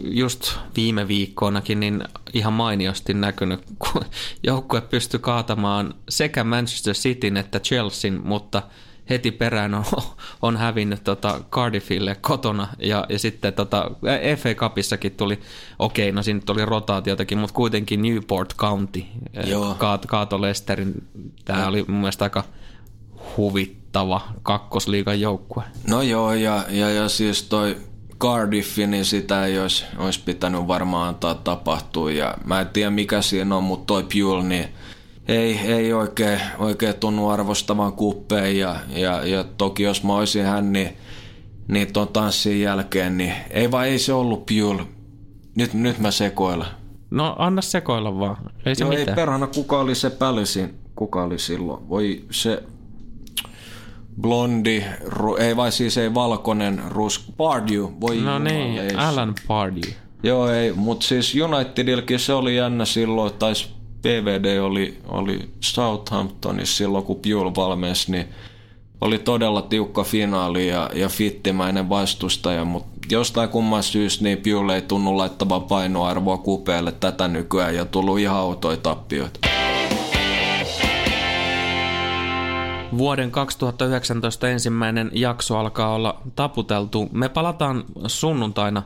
[0.04, 2.04] just viime viikkoinakin niin
[2.34, 4.06] ihan mainiosti näkynyt, kun
[4.44, 8.64] joukkue pystyi kaatamaan sekä Manchester Cityn että Chelsean, mutta
[9.10, 9.84] heti perään on,
[10.42, 13.92] on hävinnyt tota Cardiffille kotona ja, ja sitten tota,
[14.38, 15.40] FA Cupissakin tuli,
[15.80, 19.04] okei, okay, no siinä tuli rotaatiotakin, mutta kuitenkin Newport County
[19.46, 19.76] Joo.
[19.76, 21.08] Kaat, kaato Lesterin.
[21.46, 22.44] Tämä oli mun mielestä aika
[23.38, 25.64] huvittava kakkosliigan joukkue.
[25.88, 27.78] No joo, ja, ja, ja siis toi
[28.20, 32.12] Cardiffi, niin sitä ei olisi, olisi pitänyt varmaan antaa tapahtua.
[32.12, 34.66] Ja mä en tiedä mikä siinä on, mutta toi Pule, niin
[35.28, 38.60] ei, ei oikein, oikein tunnu arvostavan kuppeen.
[38.60, 40.98] Ja, ja, ja toki jos mä olisin hän, niin,
[41.68, 44.84] niin ton tanssin jälkeen, niin ei vaan ei se ollut Pule.
[45.56, 46.68] Nyt, nyt mä sekoilen.
[47.12, 48.38] No anna sekoilla vaan.
[48.66, 49.10] Ei se Joo, mitään.
[49.10, 51.90] ei perhana, kuka oli se pälisin, kuka oli silloin.
[51.90, 52.64] Voi se,
[54.22, 58.96] blondi, ru, ei vai siis ei valkoinen, rus, Pardew, voi No niin, ei.
[58.96, 59.92] Alan Pardew.
[60.24, 63.54] Joo, ei, mutta siis Unitedilkin se oli jännä silloin, tai
[64.02, 68.26] PVD oli, oli Southamptonissa silloin, kun Pule valmensi, niin
[69.02, 74.82] oli todella tiukka finaali ja, ja fittimäinen vastustaja, mutta jostain kumman syystä niin Pule ei
[74.82, 79.40] tunnu laittavan painoarvoa kupeelle tätä nykyään ja tullut ihan autoja tappioita.
[82.98, 87.10] Vuoden 2019 ensimmäinen jakso alkaa olla taputeltu.
[87.12, 88.84] Me palataan sunnuntaina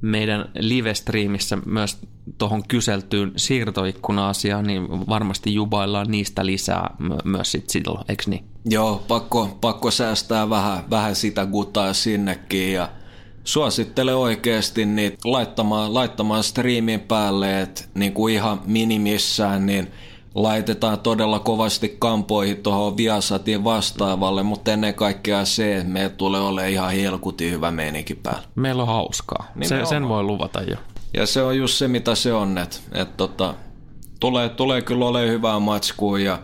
[0.00, 1.98] meidän live-striimissä myös
[2.38, 8.44] tuohon kyseltyyn siirtoikkuna-asiaan, niin varmasti jubaillaan niistä lisää myös sit silloin, eikö niin?
[8.64, 12.88] Joo, pakko, pakko säästää vähän, vähän sitä gutaa sinnekin ja
[13.44, 19.88] suosittele oikeasti niin laittamaan, laittamaan striimin päälle, että niin kuin ihan minimissään, niin–
[20.36, 26.72] laitetaan todella kovasti kampoihin tuohon Viasatin vastaavalle, mutta ennen kaikkea se, että meillä tulee olemaan
[26.72, 28.42] ihan helkutin hyvä meininki päällä.
[28.54, 29.52] Meillä on hauskaa.
[29.62, 30.76] Se, sen voi luvata jo.
[31.14, 33.54] Ja se on just se, mitä se on, että, että tota,
[34.20, 36.38] tulee, tulee kyllä olemaan hyvää matskua ja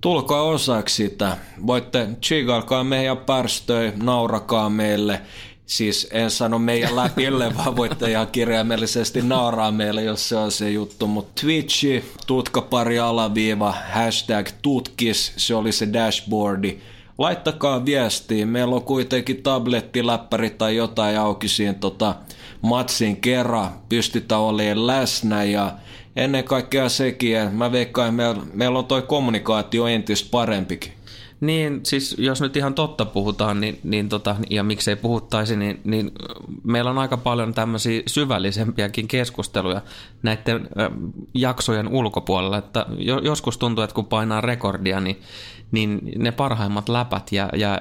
[0.00, 1.36] tulkaa osaksi sitä.
[1.66, 5.20] Voitte chigalkaa meidän pärstöi, naurakaa meille–
[5.66, 10.70] Siis en sano meidän läpille, vaan voitte ihan kirjaimellisesti nauraa meille, jos se on se
[10.70, 11.06] juttu.
[11.06, 16.78] Mutta Twitchi, tutkapari alaviiva, hashtag tutkis, se oli se dashboardi.
[17.18, 22.14] Laittakaa viestiä, meillä on kuitenkin tabletti, läppäri tai jotain auki siinä tota,
[22.62, 23.70] matsin kerran.
[23.88, 25.72] Pystytään olemaan läsnä ja
[26.16, 30.92] ennen kaikkea sekin, mä veikkaan, meillä, meillä on toi kommunikaatio entistä parempikin.
[31.42, 36.12] Niin, siis jos nyt ihan totta puhutaan, niin, niin tota, ja miksei puhuttaisi, niin, niin
[36.64, 39.80] meillä on aika paljon tämmöisiä syvällisempiäkin keskusteluja
[40.22, 40.90] näiden äh,
[41.34, 42.86] jaksojen ulkopuolella, että
[43.22, 45.20] joskus tuntuu, että kun painaa rekordia, niin,
[45.72, 47.80] niin ne parhaimmat läpät ja, ja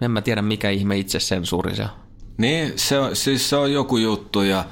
[0.00, 1.88] en mä tiedä mikä ihme itse sensuuri se on.
[2.38, 4.64] Niin, se on, siis se on joku juttu ja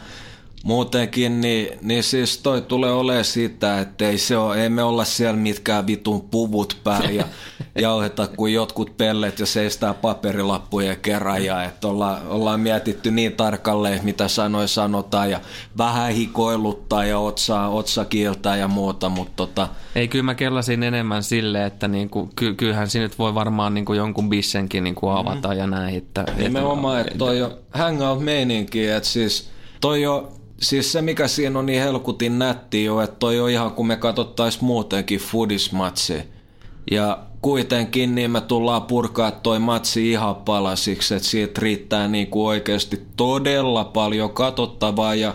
[0.65, 5.05] Muutenkin, niin, niin siis toi tulee olemaan sitä, että ei, se ole, ei me olla
[5.05, 7.25] siellä mitkään vitun puvut päällä ja
[7.81, 14.05] jauheta kuin jotkut pellet ja seistää paperilappujen kerran ja että olla, ollaan mietitty niin tarkalleen,
[14.05, 15.41] mitä sanoi sanotaan ja
[15.79, 19.69] vähän hikoiluttaa ja otsaa, otsa kiiltää ja muuta, mutta tota...
[19.95, 23.93] Ei, kyllä mä kellasin enemmän sille, että niinku, ky- kyllähän siinä nyt voi varmaan niinku
[23.93, 25.59] jonkun bissenkin niinku avata mm.
[25.59, 25.97] ja näin.
[25.97, 29.51] Että, Nimenomaan, että toi on hangout-meininki, että siis
[29.81, 33.73] toi on siis se mikä siinä on niin helkutin nätti jo, että toi on ihan
[33.73, 36.23] kun me katsottais muutenkin fudismatsi.
[36.91, 43.07] Ja kuitenkin niin me tullaan purkaa toi matsi ihan palasiksi, että siitä riittää niinku oikeasti
[43.17, 45.35] todella paljon katsottavaa ja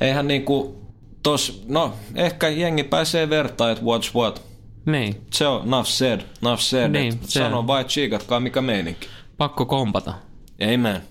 [0.00, 0.82] eihän niinku
[1.22, 4.42] tos, no ehkä jengi pääsee vertaan, että watch what.
[4.86, 5.20] Niin.
[5.32, 6.90] Se on enough said, enough said.
[6.90, 9.08] Niin, sano vai chiikatkaa mikä meininki.
[9.36, 10.14] Pakko kompata.
[10.74, 11.02] Amen.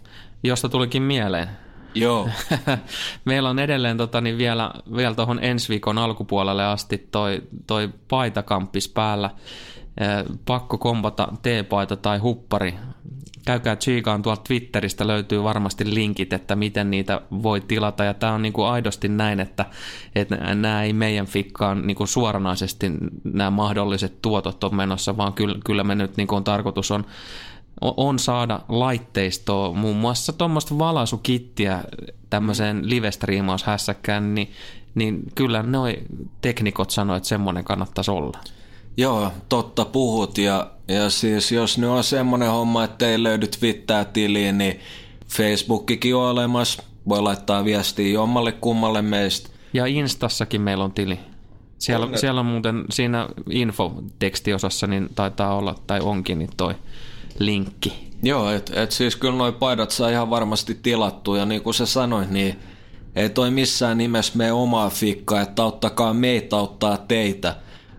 [0.44, 1.62] Josta tulikin mieleen.
[1.96, 2.30] Joo.
[3.26, 8.89] Meillä on edelleen tota, niin vielä, vielä tuohon ensi viikon alkupuolelle asti toi, toi paitakamppis
[8.89, 9.30] päällä.
[10.46, 12.76] Pakko kompata T-paita tai huppari.
[13.46, 18.04] Käykää tsiikaan tuolta Twitteristä, löytyy varmasti linkit, että miten niitä voi tilata.
[18.04, 19.66] Ja tämä on niinku aidosti näin, että,
[20.16, 22.91] että nämä ei meidän fikkaan niinku suoranaisesti
[23.24, 27.06] nämä mahdolliset tuotot on menossa, vaan kyllä, kyllä me nyt niinku on tarkoitus on
[27.82, 31.84] on saada laitteistoa, muun muassa tuommoista valaisukittiä
[32.30, 34.52] tämmöiseen live-striimaushässäkkään, niin,
[34.96, 35.98] niin kyllä noi
[36.42, 38.38] teknikot sanoivat, että semmoinen kannattaisi olla.
[38.98, 40.38] Joo, totta puhut.
[40.38, 44.80] Ja, ja siis jos nyt on semmoinen homma, että ei löydy Twitter-tiliin, niin
[45.28, 46.84] Facebookikin on olemassa.
[47.10, 49.50] Voi laittaa viestiä jommalle kummalle meistä.
[49.74, 51.20] Ja Instassakin meillä on tili.
[51.78, 56.76] Siellä, on, siellä on muuten siinä infotekstiosassa, niin taitaa olla, tai onkin, niin toi
[57.40, 58.10] linkki.
[58.24, 61.86] Joo, että et siis kyllä noi paidat saa ihan varmasti tilattua ja niin kuin sä
[61.86, 62.60] sanoit, niin
[63.16, 67.56] ei toi missään nimessä mene omaa fikkaa, että auttakaa meitä auttaa teitä.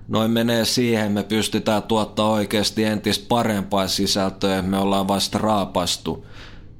[0.08, 6.26] Noin menee siihen, me pystytään tuottaa oikeasti entistä parempaa sisältöä, me ollaan vasta raapastu,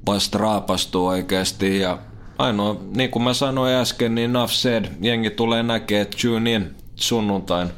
[0.05, 1.99] vasta raapastu oikeasti ja
[2.37, 7.69] ainoa, niin kuin mä sanoin äsken, niin enough said, jengi tulee näkemään tune in sunnuntain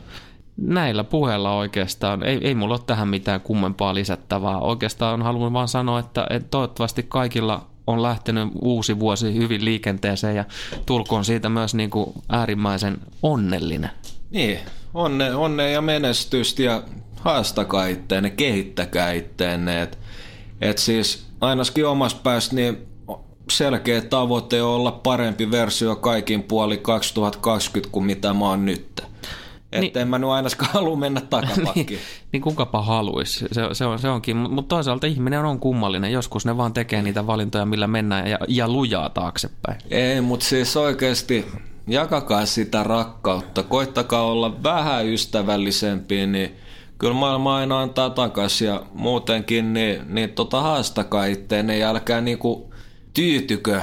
[0.58, 4.58] näillä puheilla oikeastaan, ei, ei mulla ole tähän mitään kummempaa lisättävää.
[4.58, 10.46] Oikeastaan haluan vaan sanoa, että, että toivottavasti kaikilla on lähtenyt uusi vuosi hyvin liikenteeseen ja
[10.86, 13.90] tulkoon siitä myös niin kuin äärimmäisen onnellinen.
[14.32, 14.60] Niin,
[14.94, 16.84] onne, onne ja menestystä ja
[17.20, 19.82] haastakaa itteenne, kehittäkää itteenne.
[19.82, 20.00] Et,
[20.62, 22.88] et siis ainakin omassa päässä niin
[23.52, 29.04] selkeä tavoite on olla parempi versio kaikin puoli 2020 kuin mitä mä oon nyt.
[29.72, 31.86] Että niin, en mä nyt ainakaan halua mennä takapakkiin.
[31.88, 32.00] niin,
[32.32, 34.38] niin kukapa haluaisi, se, se, on, se onkin.
[34.38, 36.12] Mutta toisaalta ihminen on kummallinen.
[36.12, 39.78] Joskus ne vaan tekee niitä valintoja, millä mennään ja, ja lujaa taaksepäin.
[39.90, 41.46] Ei, mutta siis oikeasti
[41.88, 43.64] jakakaa sitä rakkautta.
[43.64, 46.56] Koittakaa olla vähän ystävällisempiä, niin
[46.98, 52.74] kyllä maailma aina antaa takaisin ja muutenkin, niin, niin tota haastakaa itteen, ja älkää niinku
[53.14, 53.82] tyytykö,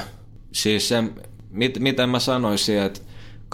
[0.52, 1.04] siis se,
[1.50, 3.00] mit, miten mä sanoisin, että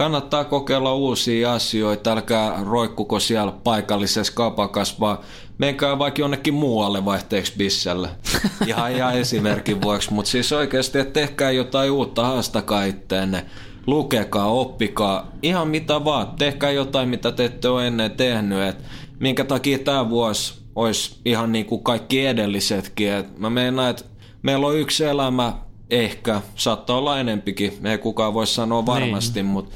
[0.01, 5.17] kannattaa kokeilla uusia asioita, älkää roikkuko siellä paikallisessa kapakas, vaan
[5.57, 8.09] menkää vaikka jonnekin muualle vaihteeksi bisselle.
[8.67, 13.45] Ihan, ihan esimerkin vuoksi, mutta siis oikeasti, että tehkää jotain uutta, haastakaa itteenne.
[13.87, 16.27] Lukekaa, oppikaa, ihan mitä vaan.
[16.37, 18.61] Tehkää jotain, mitä te ette ole ennen tehnyt.
[18.61, 18.77] Et
[19.19, 23.11] minkä takia tämä vuosi olisi ihan niin kuin kaikki edellisetkin.
[23.11, 24.05] Et mä meinaan, että
[24.41, 25.53] meillä on yksi elämä,
[25.91, 29.45] ehkä, saattaa olla enempikin, ei kukaan voi sanoa varmasti, niin.
[29.45, 29.75] mutta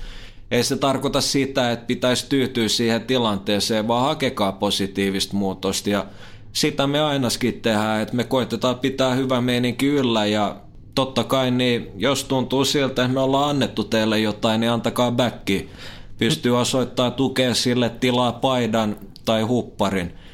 [0.52, 5.90] ei se tarkoita sitä, että pitäisi tyytyä siihen tilanteeseen, vaan hakekaa positiivista muutosta.
[5.90, 6.06] Ja
[6.54, 10.26] sitä me ainakin tehdään, että me koitetaan pitää hyvä meininki yllä.
[10.26, 10.56] Ja
[10.96, 15.70] totta kai niin, jos tuntuu siltä, että me ollaan annettu teille jotain, niin antakaa backi.
[16.18, 20.14] Pystyy osoittamaan tukea sille tilaa paidan tai hupparin–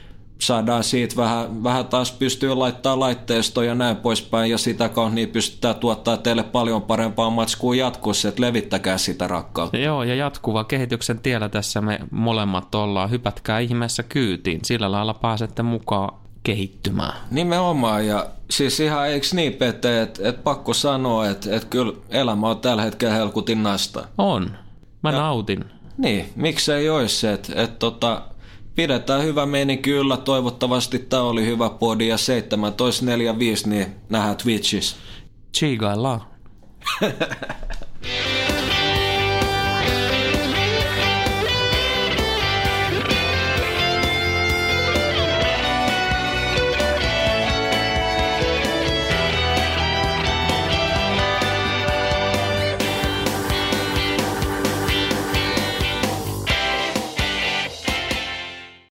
[0.42, 5.30] saadaan siitä vähän, vähän taas pystyy laittaa laitteistoja ja näin poispäin, ja sitä kautta niin
[5.30, 9.78] pystytään tuottaa teille paljon parempaa matskua jatkossa, että levittäkää sitä rakkautta.
[9.78, 13.12] Joo, ja jatkuva kehityksen tiellä tässä me molemmat ollaan.
[13.12, 17.14] Hypätkää ihmeessä kyytiin, sillä lailla pääsette mukaan kehittymään.
[17.32, 22.50] Nimenomaan, ja siis ihan eikö niin, Pete, että et pakko sanoa, että et kyllä elämä
[22.50, 24.08] on tällä hetkellä helkutin nasta.
[24.18, 24.52] On.
[25.04, 25.66] Mä ja, nautin.
[25.98, 28.22] Niin, miksei olisi se, että et tota,
[28.82, 30.18] Pidetään hyvä meni kyllä.
[30.18, 34.96] Toivottavasti tämä oli hyvä podi ja 17.45 niin nähdään Twitchissä.
[35.58, 36.22] Chigaillaan.